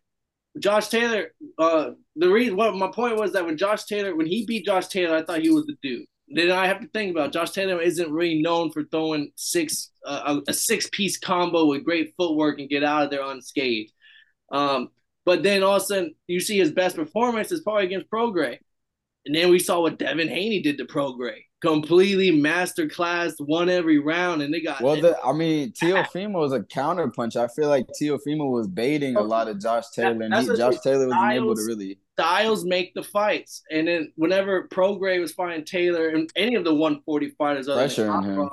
Josh 0.60 0.88
Taylor, 0.88 1.28
uh, 1.60 1.92
the 2.16 2.30
reason 2.30 2.56
what 2.56 2.76
my 2.76 2.90
point 2.92 3.18
was 3.18 3.34
that 3.34 3.46
when 3.46 3.58
Josh 3.58 3.86
Taylor, 3.86 4.16
when 4.16 4.28
he 4.28 4.46
beat 4.46 4.66
Josh 4.66 4.88
Taylor, 4.88 5.16
I 5.16 5.24
thought 5.24 5.42
he 5.42 5.50
was 5.50 5.66
the 5.66 5.76
dude. 5.84 6.06
Then 6.28 6.50
I 6.50 6.66
have 6.66 6.82
to 6.82 6.88
think 6.88 7.12
about 7.12 7.32
Josh 7.32 7.52
Taylor 7.52 7.80
isn't 7.80 8.12
really 8.12 8.42
known 8.42 8.72
for 8.72 8.84
throwing 8.86 9.32
six 9.36 9.92
uh, 10.04 10.40
a, 10.48 10.50
a 10.52 10.54
six 10.54 10.90
piece 10.92 11.20
combo 11.20 11.68
with 11.68 11.84
great 11.84 12.14
footwork 12.18 12.60
and 12.60 12.70
get 12.70 12.84
out 12.84 13.04
of 13.04 13.12
there 13.12 13.24
unscathed. 13.24 13.92
Um, 14.52 14.90
but 15.26 15.44
then 15.44 15.64
all 15.64 15.78
of 15.78 15.82
a 15.82 15.86
sudden 15.86 16.16
you 16.28 16.40
see 16.40 16.58
his 16.58 16.72
best 16.72 16.96
performance 16.96 17.52
is 17.52 17.62
probably 17.62 17.86
against 17.86 18.10
Prograis. 18.10 18.60
And 19.26 19.36
then 19.36 19.50
we 19.50 19.60
saw 19.60 19.82
what 19.82 19.98
Devin 19.98 20.28
Haney 20.28 20.62
did 20.62 20.78
to 20.78 20.86
Prograis. 20.86 21.42
Completely 21.62 22.32
masterclass, 22.32 23.34
won 23.40 23.70
every 23.70 23.98
round, 23.98 24.44
and 24.44 24.54
they 24.54 24.62
got. 24.62 24.82
Well, 24.82 25.02
the, 25.02 25.20
I 25.24 25.34
mean, 25.34 25.72
Teofimo 25.72 26.34
was 26.34 26.54
a 26.54 26.60
counterpunch. 26.60 27.36
I 27.36 27.48
feel 27.48 27.70
like 27.70 27.88
Teofimo 28.00 28.52
was 28.52 28.68
baiting 28.68 29.16
a 29.16 29.22
lot 29.22 29.48
of 29.48 29.60
Josh 29.60 29.86
Taylor, 29.96 30.22
and 30.22 30.36
he, 30.36 30.56
Josh 30.56 30.80
Taylor 30.82 31.08
wasn't 31.08 31.32
able 31.32 31.56
to 31.56 31.64
really. 31.64 31.98
Styles 32.20 32.66
make 32.66 32.94
the 32.94 33.02
fights, 33.02 33.64
and 33.72 33.88
then 33.88 34.14
whenever 34.16 34.68
Prograis 34.68 35.20
was 35.20 35.32
fighting 35.32 35.66
Taylor 35.66 36.10
and 36.10 36.30
any 36.36 36.54
of 36.54 36.64
the 36.64 36.74
140 36.74 37.30
fighters, 37.32 37.66
pressure 37.66 38.12
him. 38.12 38.48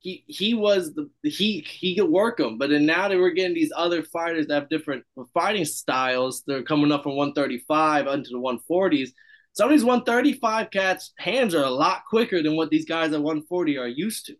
He 0.00 0.24
he 0.26 0.54
was 0.54 0.94
the 0.94 1.10
he 1.22 1.60
he 1.60 1.96
could 1.96 2.08
work 2.08 2.38
them, 2.38 2.58
but 2.58 2.70
then 2.70 2.86
now 2.86 3.08
that 3.08 3.18
we're 3.18 3.30
getting 3.30 3.54
these 3.54 3.72
other 3.74 4.02
fighters 4.02 4.46
that 4.46 4.54
have 4.54 4.68
different 4.68 5.04
fighting 5.34 5.64
styles, 5.64 6.42
they're 6.46 6.62
coming 6.62 6.92
up 6.92 7.02
from 7.02 7.16
135 7.16 8.06
into 8.06 8.30
the 8.30 8.38
140s 8.38 9.10
some 9.58 9.70
of 9.70 9.70
these 9.72 9.84
135 9.84 10.70
cats 10.70 11.12
hands 11.18 11.52
are 11.52 11.64
a 11.64 11.70
lot 11.70 12.02
quicker 12.08 12.42
than 12.44 12.54
what 12.54 12.70
these 12.70 12.84
guys 12.84 13.12
at 13.12 13.20
140 13.20 13.76
are 13.78 13.88
used 13.88 14.26
to. 14.26 14.36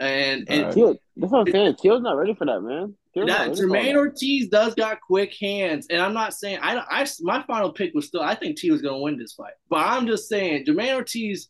And 0.00 0.48
and 0.48 0.74
right. 0.74 0.96
that's 1.16 1.32
what 1.32 1.40
I'm 1.40 1.52
saying. 1.52 1.74
Teal's 1.74 2.00
not 2.00 2.16
ready 2.16 2.34
for 2.34 2.46
that, 2.46 2.62
man. 2.62 2.94
that, 3.26 3.50
Jamaine 3.50 3.96
Ortiz 3.96 4.48
does 4.48 4.74
got 4.74 5.00
quick 5.02 5.34
hands, 5.38 5.88
and 5.90 6.00
I'm 6.00 6.14
not 6.14 6.32
saying 6.32 6.60
I, 6.62 6.82
I 6.88 7.06
my 7.20 7.42
final 7.42 7.72
pick 7.72 7.92
was 7.94 8.06
still 8.06 8.22
I 8.22 8.36
think 8.36 8.56
T 8.56 8.70
was 8.70 8.80
going 8.80 8.94
to 8.94 9.02
win 9.02 9.18
this 9.18 9.34
fight, 9.34 9.52
but 9.68 9.80
I'm 9.80 10.06
just 10.06 10.28
saying 10.28 10.64
Jamaine 10.66 10.94
Ortiz. 10.94 11.48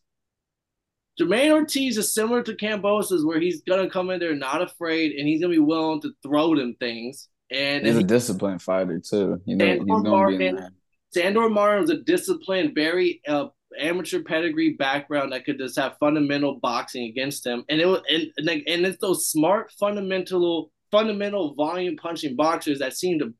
Jamaine 1.19 1.51
Ortiz 1.51 1.97
is 1.99 2.15
similar 2.15 2.43
to 2.43 2.55
Kambosos, 2.55 3.27
where 3.27 3.41
he's 3.41 3.63
gonna 3.63 3.91
come 3.91 4.11
in 4.11 4.21
there 4.21 4.35
not 4.35 4.63
afraid, 4.63 5.13
and 5.17 5.27
he's 5.27 5.41
gonna 5.41 5.53
be 5.53 5.59
willing 5.59 6.01
to 6.03 6.13
throw 6.23 6.55
them 6.55 6.77
things. 6.79 7.29
And 7.51 7.85
he's 7.85 7.97
and 7.97 8.05
a 8.05 8.07
disciplined 8.07 8.63
fighter 8.63 9.01
too. 9.01 9.41
You 9.45 9.57
know, 9.57 9.67
he's 9.67 9.85
gonna 9.85 10.39
be 10.39 10.47
in 10.47 10.57
there. 10.57 10.71
Sandor 11.13 11.49
Martin 11.49 11.81
was 11.81 11.91
a 11.91 11.97
disciplined, 11.97 12.75
very 12.75 13.23
uh, 13.27 13.47
amateur 13.79 14.23
pedigree 14.23 14.75
background 14.75 15.33
that 15.33 15.45
could 15.45 15.59
just 15.59 15.79
have 15.79 15.97
fundamental 15.99 16.59
boxing 16.61 17.09
against 17.09 17.47
him, 17.47 17.65
and 17.69 17.81
it 17.81 17.87
was 17.87 18.03
and 18.09 18.31
and, 18.37 18.49
and 18.67 18.87
it's 18.87 19.01
those 19.01 19.29
smart 19.29 19.73
fundamental 19.73 20.71
fundamental 20.91 21.55
volume 21.55 21.97
punching 21.97 22.37
boxers 22.37 22.79
that 22.79 22.97
seem 22.97 23.19
to 23.19 23.35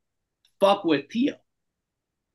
fuck 0.61 0.85
with 0.85 1.09
Tio. 1.09 1.35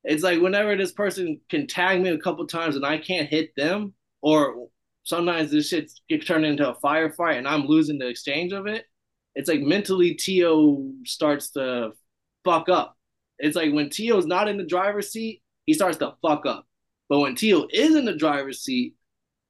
It's 0.03 0.23
like 0.23 0.41
whenever 0.41 0.75
this 0.75 0.91
person 0.91 1.39
can 1.49 1.67
tag 1.67 2.01
me 2.01 2.09
a 2.09 2.17
couple 2.17 2.45
times 2.47 2.75
and 2.75 2.85
I 2.85 2.97
can't 2.97 3.29
hit 3.29 3.55
them, 3.55 3.93
or 4.21 4.69
sometimes 5.03 5.51
this 5.51 5.69
shit 5.69 5.91
gets 6.09 6.25
turned 6.25 6.45
into 6.45 6.69
a 6.69 6.75
firefight 6.75 7.37
and 7.37 7.47
I'm 7.47 7.65
losing 7.65 7.97
the 7.97 8.07
exchange 8.07 8.53
of 8.53 8.67
it. 8.67 8.85
It's 9.35 9.49
like 9.49 9.61
mentally 9.61 10.15
Tio 10.15 10.91
starts 11.05 11.51
to 11.51 11.91
fuck 12.43 12.69
up. 12.69 12.97
It's 13.39 13.55
like 13.55 13.73
when 13.73 13.89
Tio's 13.89 14.25
not 14.25 14.47
in 14.47 14.57
the 14.57 14.65
driver's 14.65 15.11
seat, 15.11 15.41
he 15.65 15.73
starts 15.73 15.97
to 15.97 16.15
fuck 16.21 16.45
up. 16.45 16.67
But 17.09 17.19
when 17.19 17.35
Tio 17.35 17.67
is 17.71 17.95
in 17.95 18.05
the 18.05 18.15
driver's 18.15 18.61
seat, 18.61 18.95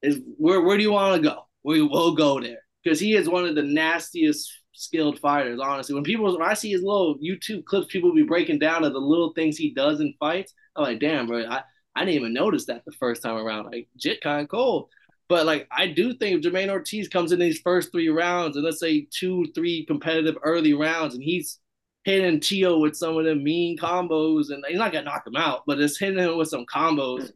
is 0.01 0.19
where 0.37 0.61
where 0.61 0.77
do 0.77 0.83
you 0.83 0.91
want 0.91 1.21
to 1.21 1.29
go? 1.29 1.47
We 1.63 1.81
will 1.81 2.15
go 2.15 2.39
there 2.39 2.63
because 2.83 2.99
he 2.99 3.15
is 3.15 3.29
one 3.29 3.45
of 3.45 3.55
the 3.55 3.63
nastiest 3.63 4.51
skilled 4.73 5.19
fighters. 5.19 5.59
Honestly, 5.61 5.95
when 5.95 6.03
people 6.03 6.25
when 6.25 6.47
I 6.47 6.53
see 6.55 6.71
his 6.71 6.83
little 6.83 7.17
YouTube 7.19 7.65
clips, 7.65 7.87
people 7.91 8.13
be 8.13 8.23
breaking 8.23 8.59
down 8.59 8.83
of 8.83 8.93
the 8.93 8.99
little 8.99 9.33
things 9.33 9.57
he 9.57 9.73
does 9.73 10.01
in 10.01 10.13
fights. 10.19 10.53
I'm 10.75 10.83
like, 10.83 10.99
damn, 10.99 11.27
bro, 11.27 11.45
I, 11.45 11.63
I 11.95 11.99
didn't 12.01 12.15
even 12.15 12.33
notice 12.33 12.65
that 12.65 12.83
the 12.85 12.91
first 12.93 13.21
time 13.21 13.37
around. 13.37 13.65
Like, 13.65 13.87
jit 13.97 14.21
kind 14.21 14.41
of 14.41 14.49
cold. 14.49 14.89
But 15.33 15.47
like, 15.47 15.67
I 15.71 15.87
do 15.87 16.13
think 16.13 16.37
if 16.37 16.51
Jamaine 16.51 16.69
Ortiz 16.69 17.07
comes 17.07 17.31
in 17.31 17.39
these 17.39 17.59
first 17.59 17.91
three 17.91 18.09
rounds, 18.09 18.55
and 18.55 18.63
let's 18.63 18.79
say 18.79 19.07
two, 19.09 19.47
three 19.55 19.83
competitive 19.83 20.37
early 20.43 20.75
rounds, 20.75 21.15
and 21.15 21.23
he's 21.23 21.57
hitting 22.03 22.39
Tio 22.39 22.77
with 22.77 22.95
some 22.95 23.17
of 23.17 23.25
them 23.25 23.43
mean 23.43 23.75
combos, 23.75 24.51
and 24.51 24.63
he's 24.67 24.77
not 24.77 24.91
gonna 24.91 25.05
knock 25.05 25.25
him 25.25 25.35
out, 25.35 25.63
but 25.65 25.79
it's 25.79 25.97
hitting 25.97 26.19
him 26.19 26.37
with 26.37 26.49
some 26.49 26.67
combos 26.67 27.31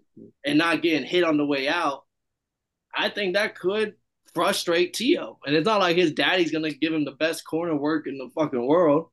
and 0.46 0.60
not 0.60 0.84
getting 0.84 1.08
hit 1.08 1.24
on 1.24 1.38
the 1.38 1.46
way 1.48 1.68
out. 1.68 2.04
I 2.96 3.10
think 3.10 3.34
that 3.34 3.58
could 3.58 3.96
frustrate 4.36 4.94
Tio, 4.94 5.40
and 5.48 5.56
it's 5.56 5.66
not 5.66 5.80
like 5.80 5.98
his 5.98 6.12
daddy's 6.12 6.52
gonna 6.52 6.74
give 6.74 6.94
him 6.94 7.04
the 7.04 7.14
best 7.14 7.48
corner 7.48 7.76
work 7.76 8.06
in 8.06 8.20
the 8.20 8.30
fucking 8.36 8.64
world. 8.64 9.08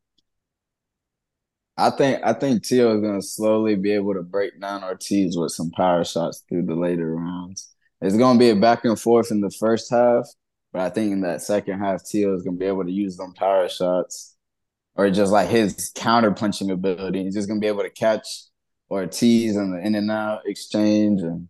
I 1.78 1.88
think 1.88 2.20
I 2.22 2.34
think 2.34 2.64
Tio 2.64 2.96
is 2.96 3.00
gonna 3.00 3.22
slowly 3.22 3.76
be 3.76 3.92
able 3.92 4.12
to 4.12 4.22
break 4.22 4.60
down 4.60 4.84
Ortiz 4.84 5.38
with 5.38 5.52
some 5.52 5.70
power 5.70 6.04
shots 6.04 6.44
through 6.46 6.66
the 6.66 6.74
later 6.74 7.14
rounds. 7.14 7.73
It's 8.00 8.16
gonna 8.16 8.38
be 8.38 8.50
a 8.50 8.56
back 8.56 8.84
and 8.84 8.98
forth 8.98 9.30
in 9.30 9.40
the 9.40 9.50
first 9.50 9.90
half, 9.90 10.26
but 10.72 10.82
I 10.82 10.90
think 10.90 11.12
in 11.12 11.20
that 11.22 11.42
second 11.42 11.78
half, 11.80 12.04
Tio 12.04 12.34
is 12.34 12.42
gonna 12.42 12.56
be 12.56 12.66
able 12.66 12.84
to 12.84 12.92
use 12.92 13.16
them 13.16 13.32
power 13.34 13.68
shots 13.68 14.36
or 14.96 15.10
just 15.10 15.32
like 15.32 15.48
his 15.48 15.90
counter 15.94 16.30
punching 16.30 16.70
ability. 16.70 17.24
He's 17.24 17.34
just 17.34 17.48
gonna 17.48 17.60
be 17.60 17.66
able 17.66 17.82
to 17.82 17.90
catch 17.90 18.26
Ortiz 18.90 19.56
and 19.56 19.74
the 19.74 19.78
in 19.78 19.94
and 19.94 20.10
out 20.10 20.42
exchange, 20.46 21.22
and 21.22 21.48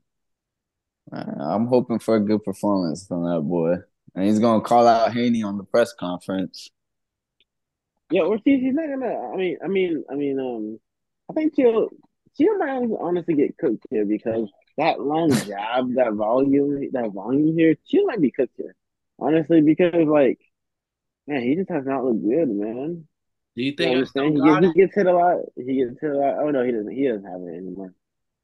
I'm 1.12 1.66
hoping 1.66 1.98
for 1.98 2.16
a 2.16 2.20
good 2.20 2.42
performance 2.42 3.06
from 3.06 3.24
that 3.24 3.42
boy. 3.42 3.74
And 4.14 4.26
he's 4.26 4.38
gonna 4.38 4.62
call 4.62 4.86
out 4.86 5.12
Haney 5.12 5.42
on 5.42 5.58
the 5.58 5.64
press 5.64 5.92
conference. 5.92 6.70
Yeah, 8.10 8.22
Ortiz, 8.22 8.60
he's 8.60 8.74
not 8.74 8.88
gonna. 8.88 9.32
I 9.32 9.36
mean, 9.36 9.58
I 9.62 9.68
mean, 9.68 10.04
I 10.10 10.14
mean, 10.14 10.38
um, 10.38 10.78
I 11.28 11.32
think 11.32 11.54
Teal, 11.54 11.88
Teal 12.36 12.58
might 12.58 12.88
honestly 13.00 13.34
get 13.34 13.58
cooked 13.58 13.84
here 13.90 14.04
because 14.04 14.48
that 14.76 15.00
long 15.00 15.30
jab, 15.30 15.94
that 15.94 16.12
volume, 16.14 16.90
that 16.92 17.10
volume 17.12 17.56
here, 17.56 17.76
she 17.86 18.04
might 18.04 18.20
be 18.20 18.30
cooked 18.30 18.54
here. 18.56 18.74
Honestly, 19.18 19.60
because 19.60 20.06
like, 20.06 20.40
man, 21.26 21.42
he 21.42 21.54
just 21.54 21.70
has 21.70 21.86
not 21.86 22.04
looked 22.04 22.22
good, 22.22 22.48
man. 22.48 23.06
Do 23.56 23.62
you 23.62 23.72
think 23.72 24.08
you 24.14 24.30
know, 24.32 24.60
he, 24.60 24.66
he, 24.66 24.72
gets 24.72 24.94
hit 24.96 25.06
a 25.06 25.12
lot? 25.12 25.38
He 25.54 25.76
gets 25.76 26.00
hit 26.00 26.10
a 26.10 26.16
lot. 26.16 26.34
Oh 26.40 26.50
no, 26.50 26.64
he 26.64 26.72
doesn't. 26.72 26.90
He 26.90 27.06
doesn't 27.06 27.24
have 27.24 27.40
it 27.42 27.56
anymore. 27.56 27.94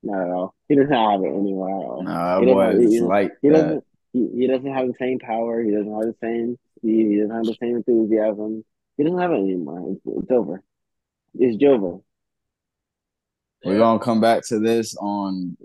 Not 0.03 0.23
at 0.23 0.31
all. 0.31 0.55
He 0.69 0.77
doesn't 0.77 0.93
have 0.93 1.21
it 1.23 1.27
anymore 1.27 1.69
at 1.69 1.87
all. 1.87 2.03
No, 2.05 2.45
boy, 2.45 2.69
it's 2.77 2.93
he, 2.93 3.01
like 3.01 3.33
he 3.43 3.49
that. 3.49 3.55
doesn't. 3.55 3.85
He, 4.13 4.29
he 4.35 4.47
doesn't 4.47 4.73
have 4.73 4.87
the 4.87 4.95
same 4.99 5.19
power. 5.19 5.63
He 5.63 5.73
doesn't 5.73 5.93
have 5.93 6.03
the 6.03 6.15
same 6.21 6.59
speed. 6.79 7.11
He 7.11 7.17
doesn't 7.19 7.35
have 7.35 7.45
the 7.45 7.57
same 7.61 7.77
enthusiasm. 7.77 8.65
He 8.97 9.05
doesn't 9.05 9.19
have 9.19 9.33
it 9.33 9.35
anymore. 9.35 9.93
It's, 9.93 10.01
it's 10.07 10.31
over. 10.31 10.63
It's 11.39 11.65
over. 11.65 11.99
We're 13.65 13.79
gonna 13.79 13.99
come 13.99 14.21
back 14.21 14.45
to 14.47 14.59
this 14.59 14.97
on 14.97 15.57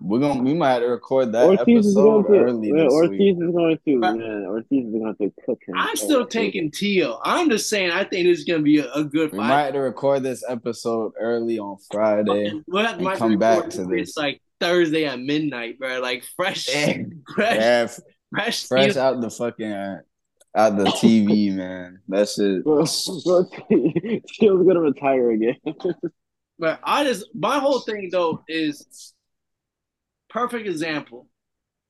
we're 0.00 0.18
gonna 0.18 0.42
we 0.42 0.54
might 0.54 0.72
have 0.72 0.82
to 0.82 0.88
record 0.88 1.32
that 1.32 1.46
Ortiz 1.46 1.86
episode 1.86 2.22
to, 2.28 2.38
early. 2.38 2.72
Man, 2.72 2.88
Ortiz 2.88 3.10
week. 3.10 3.36
is 3.36 3.52
going 3.52 3.78
to 3.84 3.96
man. 3.98 4.44
Ortiz 4.46 4.86
is 4.86 4.92
going 4.92 5.16
to 5.20 5.32
cook 5.44 5.60
him. 5.66 5.74
I'm 5.76 5.96
still 5.96 6.26
taking 6.26 6.70
Tio. 6.70 7.20
I'm 7.22 7.50
just 7.50 7.68
saying 7.68 7.90
I 7.90 8.04
think 8.04 8.26
this 8.26 8.38
is 8.38 8.44
gonna 8.44 8.62
be 8.62 8.78
a, 8.78 8.90
a 8.92 9.04
good. 9.04 9.32
We 9.32 9.38
fight. 9.38 9.48
might 9.48 9.62
have 9.64 9.72
to 9.74 9.80
record 9.80 10.22
this 10.22 10.42
episode 10.48 11.12
early 11.20 11.58
on 11.58 11.76
Friday. 11.90 12.52
We'll 12.66 12.86
have 12.86 12.98
and 12.98 13.12
come 13.18 13.38
back 13.38 13.68
to 13.70 13.84
this. 13.84 14.08
It's 14.08 14.16
like 14.16 14.40
Thursday 14.58 15.04
at 15.04 15.20
midnight, 15.20 15.78
bro. 15.78 16.00
Like 16.00 16.24
fresh, 16.36 16.64
fresh, 17.34 17.56
yeah, 17.56 17.86
fresh, 18.32 18.66
fresh 18.66 18.96
out 18.96 19.20
the 19.20 19.30
fucking 19.30 19.72
uh, 19.72 19.98
out 20.54 20.78
the 20.78 20.84
TV, 20.84 21.54
man. 21.54 22.00
That 22.08 22.28
shit. 22.28 22.64
Bro, 22.64 22.86
bro, 23.24 23.44
Tio's 24.38 24.66
gonna 24.66 24.80
retire 24.80 25.30
again. 25.32 25.56
but 26.58 26.80
I 26.82 27.04
just 27.04 27.26
my 27.34 27.58
whole 27.58 27.80
thing 27.80 28.08
though 28.10 28.42
is 28.48 29.12
perfect 30.30 30.66
example. 30.66 31.28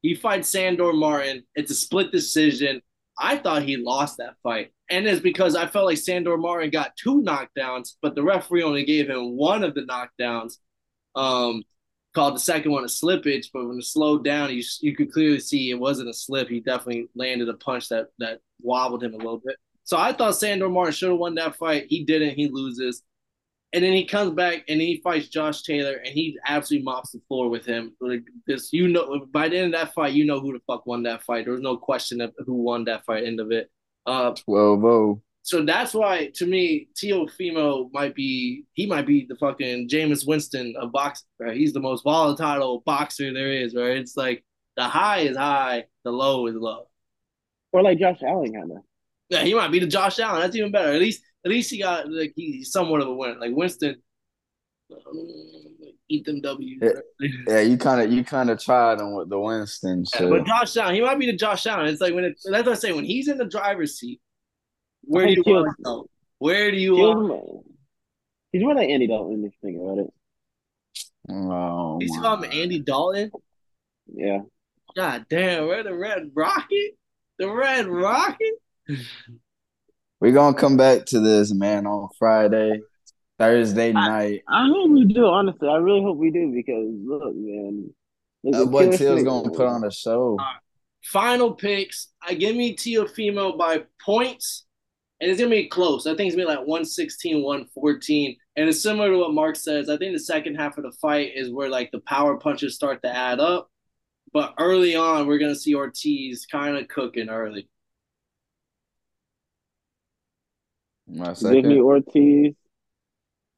He 0.02 0.14
fights 0.14 0.48
Sandor 0.48 0.92
Martin. 0.92 1.44
It's 1.54 1.70
a 1.70 1.74
split 1.74 2.10
decision. 2.10 2.80
I 3.18 3.36
thought 3.36 3.62
he 3.62 3.76
lost 3.76 4.16
that 4.16 4.36
fight. 4.42 4.72
And 4.90 5.06
it's 5.06 5.20
because 5.20 5.54
I 5.54 5.66
felt 5.66 5.86
like 5.86 5.98
Sandor 5.98 6.36
Martin 6.36 6.70
got 6.70 6.96
two 6.96 7.22
knockdowns, 7.22 7.96
but 8.02 8.14
the 8.14 8.22
referee 8.22 8.62
only 8.62 8.84
gave 8.84 9.08
him 9.08 9.36
one 9.36 9.62
of 9.62 9.74
the 9.74 9.82
knockdowns. 9.82 10.54
Um, 11.14 11.62
called 12.14 12.34
the 12.34 12.40
second 12.40 12.72
one 12.72 12.84
a 12.84 12.88
slippage, 12.88 13.46
but 13.52 13.66
when 13.66 13.78
it 13.78 13.84
slowed 13.84 14.24
down, 14.24 14.52
you 14.52 14.62
you 14.80 14.96
could 14.96 15.12
clearly 15.12 15.38
see 15.38 15.70
it 15.70 15.78
wasn't 15.78 16.08
a 16.08 16.14
slip. 16.14 16.48
He 16.48 16.60
definitely 16.60 17.08
landed 17.14 17.48
a 17.48 17.54
punch 17.54 17.88
that 17.88 18.08
that 18.18 18.40
wobbled 18.60 19.02
him 19.02 19.14
a 19.14 19.18
little 19.18 19.40
bit. 19.44 19.56
So 19.84 19.96
I 19.96 20.12
thought 20.12 20.36
Sandor 20.36 20.68
Martin 20.68 20.92
should 20.92 21.10
have 21.10 21.18
won 21.18 21.34
that 21.36 21.56
fight. 21.56 21.86
He 21.88 22.04
didn't. 22.04 22.34
He 22.34 22.48
loses. 22.48 23.02
And 23.72 23.84
then 23.84 23.92
he 23.92 24.04
comes 24.04 24.32
back 24.32 24.64
and 24.68 24.80
he 24.80 25.00
fights 25.02 25.28
Josh 25.28 25.62
Taylor 25.62 25.94
and 26.04 26.12
he 26.12 26.36
absolutely 26.44 26.84
mops 26.84 27.12
the 27.12 27.20
floor 27.28 27.48
with 27.48 27.64
him. 27.64 27.94
Like 28.00 28.24
this, 28.46 28.72
you 28.72 28.88
know, 28.88 29.26
by 29.32 29.48
the 29.48 29.58
end 29.58 29.74
of 29.74 29.80
that 29.80 29.94
fight, 29.94 30.12
you 30.12 30.24
know 30.24 30.40
who 30.40 30.52
the 30.52 30.60
fuck 30.66 30.86
won 30.86 31.04
that 31.04 31.22
fight. 31.22 31.44
There 31.44 31.52
was 31.52 31.62
no 31.62 31.76
question 31.76 32.20
of 32.20 32.34
who 32.44 32.54
won 32.54 32.84
that 32.86 33.04
fight. 33.04 33.24
End 33.24 33.38
of 33.38 33.52
it. 33.52 33.70
Uh, 34.06 34.32
Twelve 34.32 35.20
So 35.42 35.64
that's 35.64 35.94
why, 35.94 36.32
to 36.34 36.46
me, 36.46 36.88
Teofimo 36.96 37.90
might 37.92 38.16
be 38.16 38.64
he 38.72 38.86
might 38.86 39.06
be 39.06 39.26
the 39.28 39.36
fucking 39.36 39.88
Jameis 39.88 40.26
Winston 40.26 40.74
of 40.76 40.90
boxing. 40.90 41.28
Right? 41.38 41.56
He's 41.56 41.72
the 41.72 41.80
most 41.80 42.02
volatile 42.02 42.82
boxer 42.84 43.32
there 43.32 43.52
is. 43.52 43.76
Right? 43.76 43.98
It's 43.98 44.16
like 44.16 44.44
the 44.76 44.84
high 44.84 45.20
is 45.20 45.36
high, 45.36 45.84
the 46.04 46.10
low 46.10 46.48
is 46.48 46.56
low. 46.56 46.88
Or 47.72 47.82
like 47.82 48.00
Josh 48.00 48.18
Allen 48.26 48.52
kind 48.52 48.72
of. 48.72 48.78
Yeah, 49.28 49.44
he 49.44 49.54
might 49.54 49.70
be 49.70 49.78
the 49.78 49.86
Josh 49.86 50.18
Allen. 50.18 50.40
That's 50.40 50.56
even 50.56 50.72
better. 50.72 50.92
At 50.92 50.98
least 51.00 51.22
at 51.44 51.50
least 51.50 51.70
he 51.70 51.78
got 51.78 52.10
like 52.10 52.32
he's 52.36 52.70
somewhat 52.70 53.00
of 53.00 53.08
a 53.08 53.14
winner. 53.14 53.38
Like 53.38 53.52
Winston, 53.54 53.96
um, 54.92 55.28
eat 56.08 56.24
them 56.24 56.40
W's. 56.40 56.78
Yeah, 56.82 57.28
yeah 57.48 57.60
you 57.60 57.78
kind 57.78 58.00
of 58.00 58.12
you 58.12 58.24
kind 58.24 58.50
of 58.50 58.62
tried 58.62 59.00
on 59.00 59.14
with 59.14 59.30
the 59.30 59.38
Winston 59.38 60.04
shit. 60.04 60.22
Yeah, 60.22 60.28
but 60.28 60.46
Josh 60.46 60.76
Allen, 60.76 60.94
he 60.94 61.00
might 61.00 61.18
be 61.18 61.26
the 61.26 61.36
Josh 61.36 61.66
Allen. 61.66 61.86
It's 61.86 62.00
like 62.00 62.14
when 62.14 62.24
it, 62.24 62.40
that's 62.44 62.66
what 62.66 62.72
I 62.72 62.74
say 62.74 62.92
when 62.92 63.04
he's 63.04 63.28
in 63.28 63.38
the 63.38 63.46
driver's 63.46 63.98
seat. 63.98 64.20
Where 65.02 65.26
do 65.26 65.32
you 65.32 65.42
want 65.46 65.76
to 65.76 65.82
go? 65.82 66.06
Where 66.38 66.70
do 66.70 66.76
you 66.76 66.94
want? 66.94 67.66
He's 68.52 68.62
more 68.62 68.74
like 68.74 68.88
Andy 68.88 69.06
Dalton 69.06 69.44
if 69.44 69.52
oh 69.52 69.68
you 69.68 69.72
think 69.72 69.82
about 69.82 69.98
it. 69.98 70.12
Oh, 71.30 71.98
he's 72.00 72.16
called 72.18 72.44
Andy 72.44 72.80
Dalton. 72.80 73.30
Yeah. 74.12 74.40
God 74.96 75.26
damn, 75.28 75.66
we're 75.66 75.84
the 75.84 75.94
Red 75.94 76.30
Rocket. 76.34 76.96
The 77.38 77.50
Red 77.50 77.86
Rocket. 77.86 78.54
We're 80.20 80.32
gonna 80.32 80.56
come 80.56 80.76
back 80.76 81.06
to 81.06 81.20
this 81.20 81.52
man 81.52 81.86
on 81.86 82.08
Friday. 82.18 82.80
Thursday 83.40 83.90
night. 83.90 84.42
I, 84.46 84.64
I 84.64 84.68
hope 84.68 84.90
we 84.90 85.06
do. 85.06 85.24
Honestly, 85.24 85.66
I 85.66 85.76
really 85.76 86.02
hope 86.02 86.18
we 86.18 86.30
do 86.30 86.52
because 86.54 86.90
look, 87.06 87.34
man, 87.34 87.90
that 88.44 88.66
boy 88.66 88.94
Till's 88.94 89.22
gonna 89.22 89.50
put 89.50 89.66
on 89.66 89.82
a 89.82 89.90
show. 89.90 90.36
Uh, 90.38 90.58
final 91.02 91.54
picks. 91.54 92.08
I 92.22 92.34
give 92.34 92.54
me 92.54 92.76
Teofimo 92.76 93.56
by 93.56 93.84
points, 94.04 94.66
and 95.20 95.30
it's 95.30 95.40
gonna 95.40 95.50
be 95.50 95.68
close. 95.68 96.06
I 96.06 96.14
think 96.14 96.28
it's 96.28 96.36
gonna 96.36 96.48
be 96.48 96.54
like 96.54 96.66
116, 96.66 97.42
114. 97.42 98.36
And 98.56 98.68
it's 98.68 98.82
similar 98.82 99.10
to 99.10 99.16
what 99.16 99.32
Mark 99.32 99.56
says. 99.56 99.88
I 99.88 99.96
think 99.96 100.12
the 100.12 100.18
second 100.18 100.56
half 100.56 100.76
of 100.76 100.84
the 100.84 100.92
fight 101.00 101.32
is 101.34 101.50
where 101.50 101.70
like 101.70 101.90
the 101.92 102.00
power 102.00 102.36
punches 102.36 102.74
start 102.74 103.00
to 103.04 103.16
add 103.16 103.40
up. 103.40 103.70
But 104.34 104.52
early 104.58 104.96
on, 104.96 105.26
we're 105.26 105.38
gonna 105.38 105.54
see 105.54 105.74
Ortiz 105.74 106.44
kind 106.44 106.76
of 106.76 106.88
cooking 106.88 107.30
early. 107.30 107.70
My 110.99 110.99
second. 110.99 110.99
Give 111.52 111.64
me 111.64 111.80
Ortiz. 111.80 112.54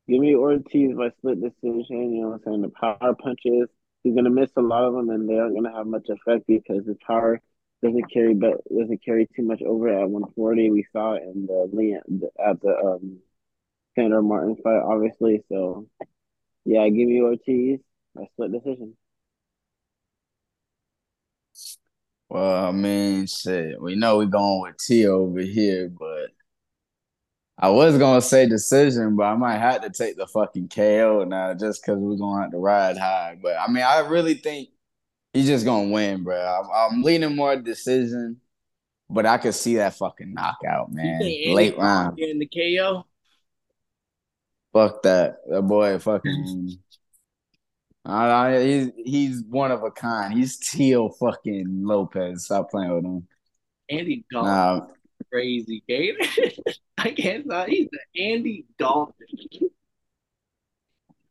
Give 0.08 0.20
me 0.20 0.34
Ortiz 0.34 0.96
by 0.96 1.10
split 1.18 1.40
decision. 1.40 2.14
You 2.14 2.22
know 2.22 2.28
what 2.28 2.34
I'm 2.34 2.42
saying? 2.44 2.62
The 2.62 2.68
power 2.70 3.14
punches. 3.14 3.68
He's 4.02 4.14
gonna 4.14 4.30
miss 4.30 4.50
a 4.56 4.62
lot 4.62 4.84
of 4.84 4.94
them, 4.94 5.10
and 5.10 5.28
they 5.28 5.38
aren't 5.38 5.54
gonna 5.54 5.76
have 5.76 5.86
much 5.86 6.08
effect 6.08 6.46
because 6.46 6.86
his 6.86 6.96
power 7.06 7.40
doesn't 7.82 8.12
carry 8.12 8.34
but 8.34 8.62
doesn't 8.68 9.04
carry 9.04 9.28
too 9.34 9.42
much 9.42 9.62
over 9.62 9.88
at 9.88 10.08
140. 10.08 10.70
We 10.70 10.86
saw 10.92 11.14
it 11.14 11.22
in 11.22 11.46
the 11.46 12.00
at 12.44 12.60
the 12.60 12.76
um 12.76 13.18
Sandor 13.94 14.22
Martin 14.22 14.56
fight, 14.56 14.82
obviously. 14.82 15.42
So 15.48 15.88
yeah, 16.64 16.88
give 16.88 17.08
me 17.08 17.20
Ortiz 17.20 17.80
by 18.14 18.24
split 18.32 18.52
decision. 18.52 18.96
Well, 22.28 22.66
I 22.66 22.72
mean, 22.72 23.26
shit, 23.26 23.80
we 23.80 23.94
know 23.94 24.16
we're 24.16 24.24
going 24.24 24.62
with 24.62 24.78
T 24.78 25.06
over 25.06 25.40
here, 25.40 25.90
but 25.90 26.11
I 27.62 27.68
was 27.68 27.96
gonna 27.96 28.20
say 28.20 28.48
decision, 28.48 29.14
but 29.14 29.22
I 29.22 29.36
might 29.36 29.58
have 29.58 29.82
to 29.82 29.90
take 29.90 30.16
the 30.16 30.26
fucking 30.26 30.68
KO 30.68 31.24
now 31.24 31.54
just 31.54 31.80
because 31.80 31.96
we're 31.96 32.16
gonna 32.16 32.42
have 32.42 32.50
to 32.50 32.58
ride 32.58 32.98
high. 32.98 33.38
But 33.40 33.54
I 33.56 33.70
mean, 33.70 33.84
I 33.84 34.00
really 34.00 34.34
think 34.34 34.70
he's 35.32 35.46
just 35.46 35.64
gonna 35.64 35.88
win, 35.88 36.24
bro. 36.24 36.36
I'm, 36.36 36.68
I'm 36.74 37.02
leaning 37.02 37.36
more 37.36 37.54
decision, 37.54 38.40
but 39.08 39.26
I 39.26 39.38
could 39.38 39.54
see 39.54 39.76
that 39.76 39.94
fucking 39.94 40.34
knockout, 40.34 40.90
man. 40.90 41.20
Late 41.20 41.78
round. 41.78 42.18
In 42.18 42.40
the 42.40 42.48
KO. 42.48 43.06
Fuck 44.72 45.04
that. 45.04 45.36
That 45.48 45.62
boy 45.62 46.00
fucking. 46.00 46.78
I, 48.04 48.60
he's 48.60 48.90
he's 48.96 49.42
one 49.44 49.70
of 49.70 49.84
a 49.84 49.92
kind. 49.92 50.34
He's 50.34 50.58
Teal 50.58 51.10
fucking 51.10 51.84
Lopez. 51.84 52.46
Stop 52.46 52.72
playing 52.72 52.92
with 52.92 53.04
him. 53.04 53.28
Andy 53.88 54.24
Dalton. 54.32 54.50
Nah, 54.50 54.86
crazy, 55.30 55.82
Gabe. 55.88 56.16
I 56.98 57.10
can't. 57.12 57.46
He's 57.68 57.88
the 57.90 58.22
Andy 58.22 58.66
Dalton. 58.78 59.26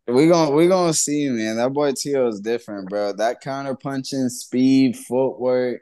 We're 0.08 0.30
gonna 0.30 0.52
we 0.52 0.68
gonna 0.68 0.94
see, 0.94 1.30
man. 1.30 1.58
That 1.58 1.74
boy 1.74 1.94
Tio 1.94 2.28
is 2.28 2.42
different, 2.42 2.90
bro. 2.90 3.14
That 3.14 3.42
counter 3.42 3.76
punching, 3.76 4.30
speed, 4.30 4.98
footwork, 4.98 5.82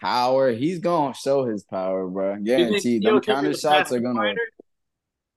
power. 0.00 0.52
He's 0.52 0.78
gonna 0.78 1.14
show 1.14 1.44
his 1.44 1.64
power, 1.64 2.06
bro. 2.06 2.36
Guaranteed. 2.36 3.02
Them 3.02 3.20
counter 3.20 3.54
shots 3.54 3.92
are 3.92 4.00
gonna. 4.00 4.18
Fighter? 4.18 4.40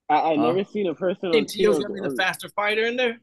I 0.10 0.16
I 0.16 0.36
huh? 0.36 0.42
never 0.42 0.64
seen 0.64 0.88
a 0.88 0.94
person. 0.94 1.32
Think 1.32 1.50
Tio's 1.50 1.80
gonna 1.80 1.94
be 1.94 2.08
the 2.08 2.16
faster 2.16 2.50
fighter 2.50 2.86
in 2.86 2.98
there? 2.98 3.20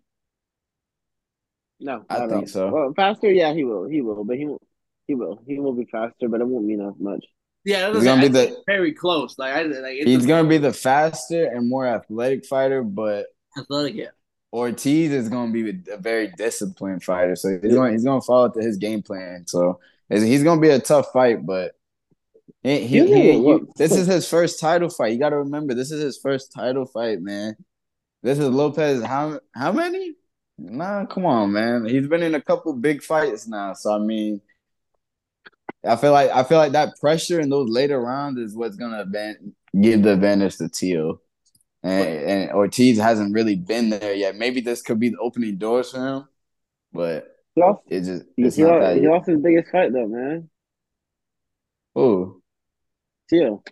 No, 1.78 2.04
I, 2.08 2.28
think 2.28 2.48
so. 2.48 2.70
Well, 2.70 2.92
faster, 2.94 3.30
yeah, 3.30 3.52
he 3.52 3.64
will. 3.64 3.88
He 3.88 4.02
will, 4.02 4.22
but 4.24 4.36
he 4.36 4.46
will. 4.46 4.62
He 5.06 5.14
will. 5.14 5.42
He 5.46 5.58
will 5.58 5.74
be 5.74 5.84
faster, 5.86 6.28
but 6.28 6.40
it 6.40 6.46
won't 6.46 6.64
mean 6.64 6.80
as 6.80 6.94
much. 6.98 7.24
Yeah, 7.64 7.92
he's 7.92 8.04
gonna 8.04 8.22
be 8.22 8.28
the 8.28 8.62
very 8.66 8.92
close. 8.92 9.38
Like 9.38 9.54
I 9.54 9.62
like 9.62 9.94
he's 10.04 10.26
gonna 10.26 10.48
be 10.48 10.58
the 10.58 10.72
faster 10.72 11.46
and 11.46 11.68
more 11.68 11.86
athletic 11.86 12.44
fighter, 12.46 12.82
but 12.82 13.26
athletic, 13.56 13.94
yeah. 13.94 14.08
Ortiz 14.52 15.12
is 15.12 15.28
gonna 15.28 15.52
be 15.52 15.80
a 15.90 15.96
very 15.96 16.32
disciplined 16.36 17.04
fighter, 17.04 17.36
so 17.36 17.58
he's 17.62 17.72
going 17.72 17.92
he's 17.92 18.04
gonna 18.04 18.20
follow 18.20 18.48
to 18.50 18.60
his 18.60 18.76
game 18.78 19.02
plan. 19.02 19.44
So 19.46 19.78
he's 20.08 20.42
gonna 20.42 20.60
be 20.60 20.70
a 20.70 20.80
tough 20.80 21.12
fight, 21.12 21.46
but 21.46 21.72
he, 22.62 22.80
he, 22.80 23.06
he, 23.06 23.32
he 23.32 23.58
this 23.76 23.92
is 23.92 24.06
his 24.06 24.28
first 24.28 24.60
title 24.60 24.88
fight. 24.88 25.12
You 25.12 25.18
got 25.18 25.30
to 25.30 25.38
remember, 25.38 25.74
this 25.74 25.90
is 25.90 26.00
his 26.00 26.18
first 26.18 26.52
title 26.52 26.86
fight, 26.86 27.20
man. 27.20 27.56
This 28.22 28.38
is 28.38 28.48
Lopez. 28.48 29.02
How 29.02 29.40
how 29.54 29.72
many? 29.72 30.14
Nah, 30.58 31.06
come 31.06 31.26
on, 31.26 31.52
man. 31.52 31.86
He's 31.86 32.06
been 32.06 32.22
in 32.22 32.34
a 32.34 32.40
couple 32.40 32.72
big 32.74 33.02
fights 33.02 33.48
now, 33.48 33.72
so 33.72 33.94
I 33.94 33.98
mean 33.98 34.40
I 35.84 35.96
feel 35.96 36.12
like 36.12 36.30
I 36.30 36.44
feel 36.44 36.58
like 36.58 36.72
that 36.72 36.98
pressure 37.00 37.40
in 37.40 37.50
those 37.50 37.68
later 37.68 38.00
rounds 38.00 38.38
is 38.38 38.56
what's 38.56 38.76
gonna 38.76 39.04
give 39.80 40.02
the 40.02 40.12
advantage 40.12 40.56
to 40.58 40.68
Teal. 40.68 41.20
And, 41.82 42.06
and 42.06 42.50
Ortiz 42.52 42.98
hasn't 42.98 43.34
really 43.34 43.56
been 43.56 43.90
there 43.90 44.14
yet. 44.14 44.36
Maybe 44.36 44.60
this 44.60 44.82
could 44.82 45.00
be 45.00 45.08
the 45.08 45.18
opening 45.18 45.58
doors 45.58 45.90
for 45.90 45.98
him, 45.98 46.28
but 46.92 47.26
lost, 47.56 47.80
it 47.88 48.02
just 48.02 48.24
it's 48.36 48.54
he, 48.54 48.62
not 48.62 48.74
lost, 48.74 48.80
that 48.82 48.96
he 49.00 49.08
lost 49.08 49.28
his 49.28 49.40
biggest 49.40 49.72
fight 49.72 49.92
though, 49.92 50.06
man. 50.06 50.48
Who? 51.94 52.40
Teal. 53.28 53.64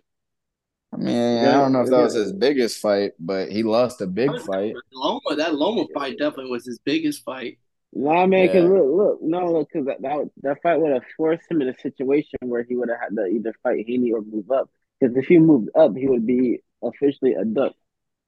I 0.93 0.97
mean, 0.97 1.15
yeah, 1.15 1.49
I 1.49 1.53
don't 1.53 1.71
know 1.71 1.81
if 1.81 1.89
that 1.89 2.01
was 2.01 2.13
his 2.13 2.33
biggest 2.33 2.81
fight, 2.81 3.11
but 3.17 3.49
he 3.49 3.63
lost 3.63 4.01
a 4.01 4.07
big 4.07 4.29
fight. 4.41 4.73
Loma, 4.91 5.35
that 5.37 5.55
Loma 5.55 5.85
fight 5.93 6.17
definitely 6.17 6.51
was 6.51 6.65
his 6.65 6.79
biggest 6.83 7.23
fight. 7.23 7.59
Nah, 7.93 8.25
man, 8.25 8.47
because 8.47 8.63
yeah. 8.63 8.69
look, 8.69 8.87
look, 8.89 9.21
no, 9.21 9.51
look, 9.51 9.69
because 9.71 9.87
that, 9.87 10.01
that 10.01 10.29
that 10.43 10.61
fight 10.61 10.79
would 10.79 10.93
have 10.93 11.03
forced 11.17 11.49
him 11.51 11.61
in 11.61 11.67
a 11.67 11.77
situation 11.77 12.39
where 12.41 12.63
he 12.63 12.75
would 12.75 12.89
have 12.89 12.99
had 12.99 13.15
to 13.15 13.25
either 13.25 13.53
fight 13.63 13.85
Haney 13.85 14.13
or 14.13 14.21
move 14.21 14.49
up. 14.49 14.69
Because 14.99 15.15
if 15.17 15.25
he 15.25 15.39
moved 15.39 15.69
up, 15.75 15.95
he 15.95 16.07
would 16.07 16.25
be 16.25 16.59
officially 16.81 17.33
a 17.33 17.43
duck. 17.43 17.73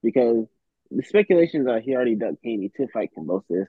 Because 0.01 0.47
the 0.91 1.03
speculations 1.03 1.67
are 1.67 1.79
he 1.79 1.95
already 1.95 2.15
ducked 2.15 2.39
Haney 2.43 2.71
to 2.75 2.87
fight 2.89 3.11
Kambosos. 3.17 3.67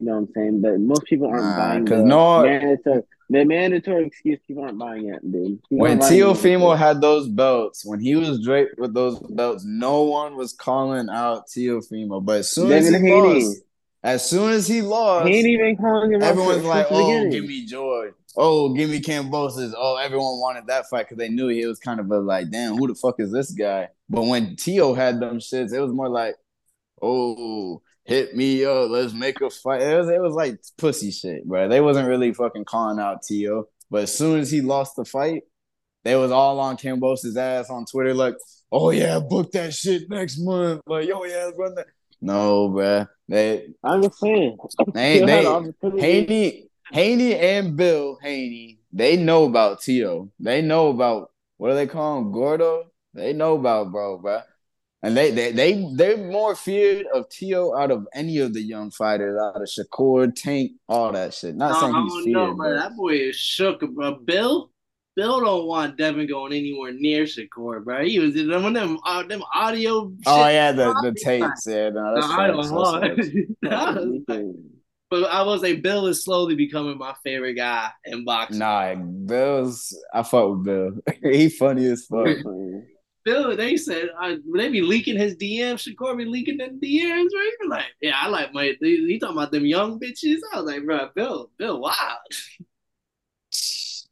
You 0.00 0.06
know 0.06 0.12
what 0.12 0.18
I'm 0.18 0.28
saying? 0.34 0.60
But 0.60 0.80
most 0.80 1.04
people 1.04 1.28
aren't 1.28 1.42
nah, 1.42 1.56
buying 1.56 1.84
because 1.84 2.04
no 2.04 2.42
mandatory, 2.42 3.02
the 3.30 3.44
mandatory 3.44 4.06
excuse. 4.06 4.38
People 4.46 4.64
aren't 4.64 4.78
buying 4.78 5.08
it, 5.08 5.22
dude. 5.22 5.60
People 5.62 5.78
when 5.78 5.98
Teofimo 5.98 6.76
had 6.76 7.00
those 7.00 7.28
belts, 7.28 7.84
when 7.84 8.00
he 8.00 8.14
was 8.14 8.40
draped 8.42 8.78
with 8.78 8.94
those 8.94 9.18
belts, 9.18 9.64
no 9.64 10.02
one 10.02 10.36
was 10.36 10.52
calling 10.52 11.08
out 11.08 11.48
Teofimo. 11.48 12.24
But 12.24 12.40
as 12.40 12.50
soon 12.50 12.72
as 12.72 12.88
he 12.88 12.94
Haney. 12.94 13.44
lost 13.44 13.62
as 14.02 14.28
soon 14.28 14.52
as 14.52 14.66
he 14.66 14.82
lost, 14.82 15.28
he 15.28 15.36
ain't 15.36 15.46
even 15.46 15.76
calling 15.76 16.12
him. 16.12 16.22
Everyone's 16.22 16.64
like, 16.64 16.86
oh, 16.90 17.12
"Oh, 17.12 17.30
give 17.30 17.44
me 17.44 17.66
George. 17.66 18.14
Oh, 18.36 18.72
give 18.72 18.90
me 18.90 19.00
Kambosos. 19.00 19.72
Oh, 19.76 19.96
everyone 19.96 20.38
wanted 20.38 20.68
that 20.68 20.88
fight 20.88 21.06
because 21.06 21.18
they 21.18 21.28
knew 21.28 21.48
he 21.48 21.66
was 21.66 21.80
kind 21.80 21.98
of 21.98 22.08
a 22.10 22.18
like, 22.18 22.50
damn, 22.50 22.76
who 22.76 22.86
the 22.86 22.94
fuck 22.94 23.16
is 23.18 23.32
this 23.32 23.50
guy? 23.50 23.88
But 24.08 24.22
when 24.22 24.54
Tio 24.54 24.94
had 24.94 25.18
them 25.18 25.38
shits, 25.38 25.72
it 25.72 25.80
was 25.80 25.92
more 25.92 26.08
like, 26.08 26.36
oh, 27.02 27.82
hit 28.04 28.36
me 28.36 28.64
up, 28.64 28.90
let's 28.90 29.12
make 29.12 29.40
a 29.40 29.50
fight. 29.50 29.82
It 29.82 29.98
was 29.98 30.08
it 30.08 30.20
was 30.20 30.34
like 30.34 30.60
pussy 30.76 31.10
shit, 31.10 31.46
bro. 31.46 31.68
They 31.68 31.80
wasn't 31.80 32.08
really 32.08 32.32
fucking 32.32 32.64
calling 32.64 33.00
out 33.00 33.22
Tio. 33.22 33.64
But 33.90 34.04
as 34.04 34.16
soon 34.16 34.38
as 34.38 34.50
he 34.50 34.60
lost 34.60 34.96
the 34.96 35.04
fight, 35.04 35.42
they 36.04 36.14
was 36.14 36.30
all 36.30 36.60
on 36.60 36.76
Kambosos' 36.76 37.36
ass 37.36 37.70
on 37.70 37.86
Twitter, 37.86 38.14
like, 38.14 38.34
oh 38.70 38.90
yeah, 38.90 39.18
book 39.18 39.50
that 39.52 39.74
shit 39.74 40.08
next 40.08 40.38
month. 40.38 40.82
Like, 40.86 41.08
yo, 41.08 41.24
yeah, 41.24 41.50
run 41.56 41.74
that. 41.74 41.86
No, 42.20 42.68
bro. 42.68 43.06
They, 43.28 43.68
I'm 43.84 44.02
just 44.02 44.18
saying. 44.18 44.56
They, 44.94 45.20
they, 45.24 45.72
Haney, 45.98 46.68
Haney 46.92 47.34
and 47.34 47.76
Bill 47.76 48.18
Haney, 48.22 48.78
they 48.92 49.16
know 49.16 49.44
about 49.44 49.82
Tito. 49.82 50.30
They 50.40 50.62
know 50.62 50.88
about 50.88 51.30
what 51.58 51.70
do 51.70 51.74
they 51.74 51.86
call 51.86 52.18
him, 52.18 52.32
Gordo? 52.32 52.84
They 53.14 53.32
know 53.32 53.56
about 53.56 53.92
bro, 53.92 54.18
bro. 54.18 54.42
And 55.02 55.16
they 55.16 55.30
they 55.30 55.52
they 55.52 55.88
they're 55.94 56.16
more 56.16 56.56
feared 56.56 57.06
of 57.14 57.28
Tio 57.28 57.76
out 57.76 57.92
of 57.92 58.06
any 58.14 58.38
of 58.38 58.52
the 58.52 58.60
young 58.60 58.90
fighters, 58.90 59.40
out 59.40 59.62
of 59.62 59.68
Shakur, 59.68 60.34
Tank, 60.34 60.72
all 60.88 61.12
that 61.12 61.34
shit. 61.34 61.54
Not 61.54 61.74
no, 61.74 61.80
saying 61.80 62.08
he's 62.08 62.24
feared. 62.24 62.34
No, 62.34 62.54
bro. 62.54 62.74
That 62.74 62.96
boy 62.96 63.14
is 63.14 63.36
shook, 63.36 63.80
bro. 63.92 64.16
Bill, 64.16 64.70
Bill 65.18 65.40
don't 65.40 65.66
want 65.66 65.96
Devin 65.96 66.28
going 66.28 66.52
anywhere 66.52 66.92
near 66.92 67.24
Shakur, 67.24 67.82
bro. 67.82 68.04
He 68.04 68.20
was 68.20 68.36
in 68.36 68.46
them 68.46 68.72
them, 68.72 69.00
uh, 69.04 69.24
them 69.24 69.42
audio. 69.52 70.12
Oh 70.26 70.48
yeah, 70.48 70.70
the 70.70 70.94
the 71.02 71.12
tapes. 71.12 71.66
Yeah, 71.66 71.88
no, 71.88 72.14
that's 72.14 72.26
I 72.28 72.46
don't 72.46 72.70
want. 72.70 73.20
but 75.10 75.24
I 75.24 75.42
will 75.42 75.58
say 75.58 75.74
Bill 75.74 76.06
is 76.06 76.22
slowly 76.22 76.54
becoming 76.54 76.98
my 76.98 77.16
favorite 77.24 77.54
guy 77.54 77.90
in 78.04 78.24
boxing. 78.24 78.60
Nah, 78.60 78.94
Bill's 78.94 79.92
I 80.14 80.22
fuck 80.22 80.50
with 80.50 80.64
Bill. 80.64 80.92
he 81.32 81.48
funny 81.48 81.86
as 81.86 82.06
fuck. 82.06 82.28
Bill, 83.24 83.56
they 83.56 83.76
said 83.76 84.10
uh, 84.22 84.36
they 84.54 84.68
be 84.68 84.82
leaking 84.82 85.18
his 85.18 85.34
DMs. 85.34 85.84
Shakur 85.84 86.16
be 86.16 86.26
leaking 86.26 86.58
them 86.58 86.78
DMs, 86.80 87.30
right? 87.34 87.52
Like, 87.68 87.86
yeah, 88.00 88.14
I 88.14 88.28
like 88.28 88.54
my. 88.54 88.76
He 88.80 89.18
talking 89.18 89.36
about 89.36 89.50
them 89.50 89.66
young 89.66 89.98
bitches. 89.98 90.38
I 90.52 90.60
was 90.60 90.72
like, 90.72 90.84
bro, 90.84 91.08
Bill, 91.16 91.50
Bill, 91.58 91.80
wow. 91.80 92.18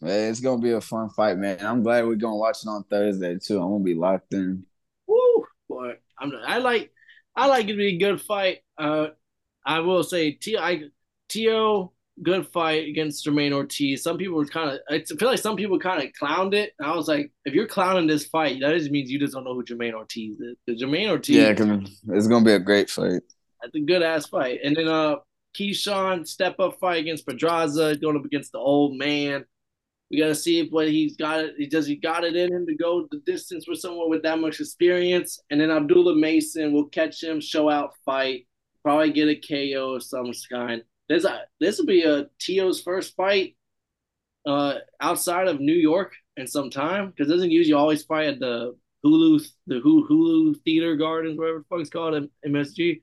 Man, 0.06 0.30
it's 0.30 0.38
gonna 0.38 0.62
be 0.62 0.70
a 0.70 0.80
fun 0.80 1.10
fight, 1.10 1.36
man. 1.36 1.58
I'm 1.60 1.82
glad 1.82 2.06
we're 2.06 2.14
gonna 2.14 2.36
watch 2.36 2.58
it 2.62 2.68
on 2.68 2.84
Thursday 2.84 3.38
too. 3.38 3.60
I'm 3.60 3.72
gonna 3.72 3.82
be 3.82 3.94
locked 3.94 4.32
in. 4.32 4.64
Woo, 5.08 5.44
boy, 5.68 5.94
I'm. 6.16 6.32
I 6.46 6.58
like. 6.58 6.92
I 7.34 7.46
like 7.46 7.64
it 7.64 7.72
to 7.72 7.76
be 7.76 7.96
a 7.96 7.98
good 7.98 8.22
fight. 8.22 8.58
Uh, 8.78 9.08
I 9.64 9.80
will 9.80 10.04
say, 10.04 10.30
T. 10.30 10.56
I 10.56 10.84
Tio 11.28 11.92
good 12.22 12.46
fight 12.48 12.88
against 12.88 13.26
Jermaine 13.26 13.52
Ortiz. 13.52 14.04
Some 14.04 14.16
people 14.16 14.36
were 14.36 14.46
kind 14.46 14.70
of, 14.70 14.78
I 14.88 15.02
feel 15.02 15.28
like 15.28 15.40
some 15.40 15.56
people 15.56 15.78
kind 15.78 16.02
of 16.02 16.10
clowned 16.18 16.54
it. 16.54 16.72
And 16.78 16.88
I 16.88 16.94
was 16.94 17.08
like, 17.08 17.32
if 17.44 17.52
you're 17.52 17.66
clowning 17.66 18.06
this 18.06 18.26
fight, 18.26 18.60
that 18.60 18.74
just 18.78 18.90
means 18.90 19.10
you 19.10 19.18
just 19.18 19.34
don't 19.34 19.44
know 19.44 19.54
who 19.54 19.64
Jermaine 19.64 19.92
Ortiz 19.92 20.40
is. 20.40 20.56
Because 20.64 20.80
Jermaine 20.80 21.10
Ortiz, 21.10 21.36
yeah, 21.36 21.50
it's 22.16 22.28
gonna 22.28 22.44
be 22.44 22.52
a 22.52 22.60
great 22.60 22.88
fight. 22.88 23.22
That's 23.60 23.74
a 23.74 23.80
good 23.80 24.02
ass 24.02 24.26
fight. 24.26 24.60
And 24.62 24.76
then 24.76 24.86
uh, 24.88 25.16
Keyshawn 25.58 26.26
step 26.26 26.60
up 26.60 26.78
fight 26.78 27.00
against 27.00 27.26
Pedraza, 27.26 27.96
going 27.96 28.16
up 28.16 28.24
against 28.24 28.52
the 28.52 28.58
old 28.58 28.96
man. 28.96 29.44
We 30.10 30.18
got 30.18 30.28
to 30.28 30.34
see 30.34 30.60
if 30.60 30.70
what 30.70 30.88
he's 30.88 31.16
got 31.16 31.40
it. 31.40 31.54
He 31.58 31.66
does 31.66 31.86
he 31.86 31.96
got 31.96 32.24
it 32.24 32.36
in 32.36 32.52
him 32.52 32.66
to 32.66 32.76
go 32.76 33.08
the 33.10 33.18
distance 33.26 33.66
with 33.66 33.80
someone 33.80 34.08
with 34.08 34.22
that 34.22 34.38
much 34.38 34.60
experience. 34.60 35.40
And 35.50 35.60
then 35.60 35.70
Abdullah 35.70 36.16
Mason 36.16 36.72
will 36.72 36.86
catch 36.86 37.22
him, 37.22 37.40
show 37.40 37.68
out 37.68 37.94
fight, 38.04 38.46
probably 38.82 39.12
get 39.12 39.28
a 39.28 39.34
KO 39.34 39.94
of 39.94 40.02
some 40.02 40.30
kind 40.50 40.82
this 41.08 41.24
a 41.24 41.42
this 41.60 41.78
will 41.78 41.86
be 41.86 42.02
a 42.02 42.26
Teo's 42.38 42.80
first 42.80 43.14
fight 43.16 43.56
uh, 44.46 44.74
outside 45.00 45.48
of 45.48 45.60
New 45.60 45.74
York 45.74 46.14
in 46.36 46.46
some 46.46 46.70
time 46.70 47.10
because 47.10 47.28
doesn't 47.28 47.50
usually 47.50 47.74
always 47.74 48.04
fight 48.04 48.28
at 48.28 48.40
the 48.40 48.76
Hulu 49.04 49.46
the 49.66 49.80
Hulu 49.80 50.62
Theater 50.64 50.96
Gardens 50.96 51.38
whatever 51.38 51.58
the 51.58 51.64
fuck 51.68 51.80
it's 51.80 51.90
called 51.90 52.28
MSG. 52.46 53.02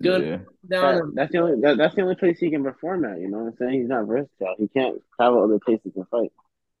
Good. 0.00 0.24
Yeah. 0.24 0.38
That, 0.68 1.12
that's 1.14 1.32
the 1.32 1.38
only 1.38 1.60
that, 1.62 1.76
that's 1.76 1.94
the 1.94 2.02
only 2.02 2.14
place 2.14 2.38
he 2.38 2.50
can 2.50 2.62
perform 2.62 3.04
at. 3.04 3.20
You 3.20 3.28
know 3.28 3.38
what 3.38 3.48
I'm 3.48 3.56
saying? 3.58 3.80
He's 3.80 3.88
not 3.88 4.06
versatile. 4.06 4.54
He 4.58 4.68
can't 4.68 5.02
travel 5.16 5.42
other 5.42 5.58
places 5.58 5.92
to 5.94 6.04
fight. 6.10 6.32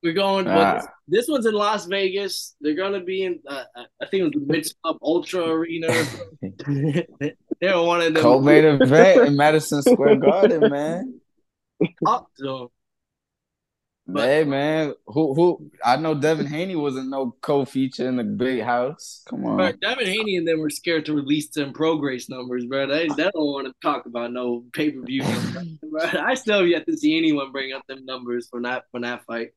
We're 0.02 0.12
going. 0.12 0.46
Ah. 0.46 0.74
This, 0.74 0.86
this, 1.08 1.28
one's 1.28 1.46
in 1.46 1.54
Las 1.54 1.86
Vegas. 1.86 2.54
They're 2.60 2.74
gonna 2.74 3.00
be 3.00 3.24
in. 3.24 3.40
Uh, 3.46 3.64
I 4.00 4.06
think 4.06 4.20
it 4.20 4.24
was 4.24 4.32
the 4.34 4.52
Mitch 4.52 4.68
Up 4.84 4.98
Ultra 5.02 5.42
Arena. 5.42 5.88
They're 7.60 7.82
one 7.82 8.02
of 8.02 8.14
them. 8.14 8.22
Co-main 8.22 8.64
event 8.64 9.26
in 9.26 9.36
Madison 9.36 9.82
Square 9.82 10.16
Garden, 10.16 10.70
man. 10.70 11.20
Up 12.06 12.30
though. 14.08 14.22
Hey 14.22 14.44
man, 14.44 14.94
who 15.06 15.34
who? 15.34 15.70
I 15.84 15.96
know 15.96 16.14
Devin 16.14 16.46
Haney 16.54 16.76
wasn't 16.76 17.10
no 17.10 17.36
co-feature 17.40 18.08
in 18.08 18.16
the 18.16 18.24
big 18.24 18.62
house. 18.62 19.22
Come 19.28 19.44
on, 19.44 19.56
bro, 19.56 19.72
Devin 19.72 20.06
Haney 20.06 20.36
and 20.36 20.48
them 20.48 20.60
were 20.60 20.70
scared 20.70 21.06
to 21.06 21.14
release 21.14 21.48
them 21.50 21.72
Prograis 21.72 22.28
numbers, 22.28 22.64
bro. 22.66 22.86
They, 22.86 23.08
they 23.08 23.22
don't 23.24 23.34
want 23.34 23.66
to 23.66 23.74
talk 23.82 24.06
about 24.06 24.32
no 24.32 24.64
pay 24.72 24.90
per 24.90 25.02
view. 25.02 25.22
I 26.02 26.34
still 26.34 26.60
have 26.60 26.68
yet 26.68 26.86
to 26.86 26.96
see 26.96 27.16
anyone 27.16 27.52
bring 27.52 27.72
up 27.72 27.86
them 27.86 28.04
numbers 28.04 28.48
from 28.48 28.62
that 28.62 28.84
from 28.90 29.02
that 29.02 29.24
fight. 29.24 29.50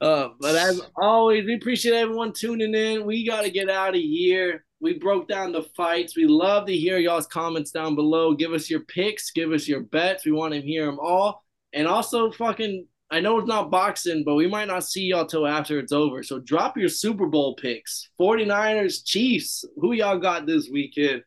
Uh, 0.00 0.30
but 0.40 0.56
as 0.56 0.80
always, 0.96 1.44
we 1.44 1.54
appreciate 1.54 1.94
everyone 1.94 2.32
tuning 2.32 2.74
in. 2.74 3.04
We 3.04 3.26
got 3.26 3.42
to 3.42 3.50
get 3.50 3.68
out 3.68 3.94
of 3.94 4.00
here. 4.00 4.64
We 4.80 4.98
broke 4.98 5.28
down 5.28 5.52
the 5.52 5.64
fights. 5.76 6.16
We 6.16 6.26
love 6.26 6.66
to 6.66 6.76
hear 6.76 6.96
y'all's 6.96 7.26
comments 7.26 7.70
down 7.70 7.94
below. 7.94 8.34
Give 8.34 8.54
us 8.54 8.70
your 8.70 8.80
picks. 8.80 9.30
Give 9.30 9.52
us 9.52 9.68
your 9.68 9.80
bets. 9.80 10.24
We 10.24 10.32
want 10.32 10.54
to 10.54 10.62
hear 10.62 10.86
them 10.86 10.98
all. 10.98 11.44
And 11.74 11.86
also, 11.86 12.32
fucking, 12.32 12.86
I 13.12 13.18
know 13.20 13.38
it's 13.38 13.48
not 13.48 13.70
boxing, 13.70 14.22
but 14.24 14.36
we 14.36 14.46
might 14.46 14.68
not 14.68 14.84
see 14.84 15.06
y'all 15.06 15.26
till 15.26 15.46
after 15.46 15.80
it's 15.80 15.92
over. 15.92 16.22
So 16.22 16.38
drop 16.38 16.76
your 16.76 16.88
Super 16.88 17.26
Bowl 17.26 17.56
picks 17.56 18.08
49ers, 18.20 19.04
Chiefs. 19.04 19.64
Who 19.78 19.92
y'all 19.92 20.18
got 20.18 20.46
this 20.46 20.68
weekend? 20.70 21.22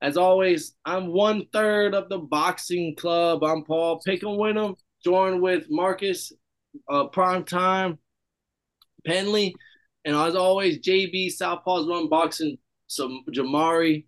As 0.00 0.16
always, 0.16 0.74
I'm 0.84 1.08
one 1.08 1.46
third 1.52 1.94
of 1.94 2.08
the 2.08 2.18
boxing 2.18 2.94
club. 2.94 3.42
I'm 3.42 3.64
Paul. 3.64 4.00
Pick 4.04 4.22
and 4.22 4.36
win 4.36 4.54
them. 4.54 4.76
Join 5.02 5.40
with 5.40 5.66
Marcus, 5.68 6.32
uh, 6.88 7.06
Prime 7.06 7.44
Time, 7.44 7.98
Penley. 9.04 9.54
And 10.04 10.14
as 10.14 10.36
always, 10.36 10.78
JB 10.78 11.32
Southpaws 11.36 11.88
Run 11.88 12.08
Boxing, 12.08 12.58
so 12.86 13.20
Jamari. 13.30 14.04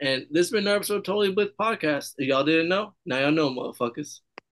And 0.00 0.26
this 0.30 0.46
has 0.46 0.50
been 0.50 0.66
an 0.66 0.74
episode 0.74 1.04
Totally 1.04 1.32
Blitz 1.32 1.52
Podcast. 1.60 2.14
If 2.16 2.28
y'all 2.28 2.44
didn't 2.44 2.68
know, 2.68 2.94
now 3.04 3.18
y'all 3.18 3.30
know, 3.30 3.50
motherfuckers. 3.50 4.20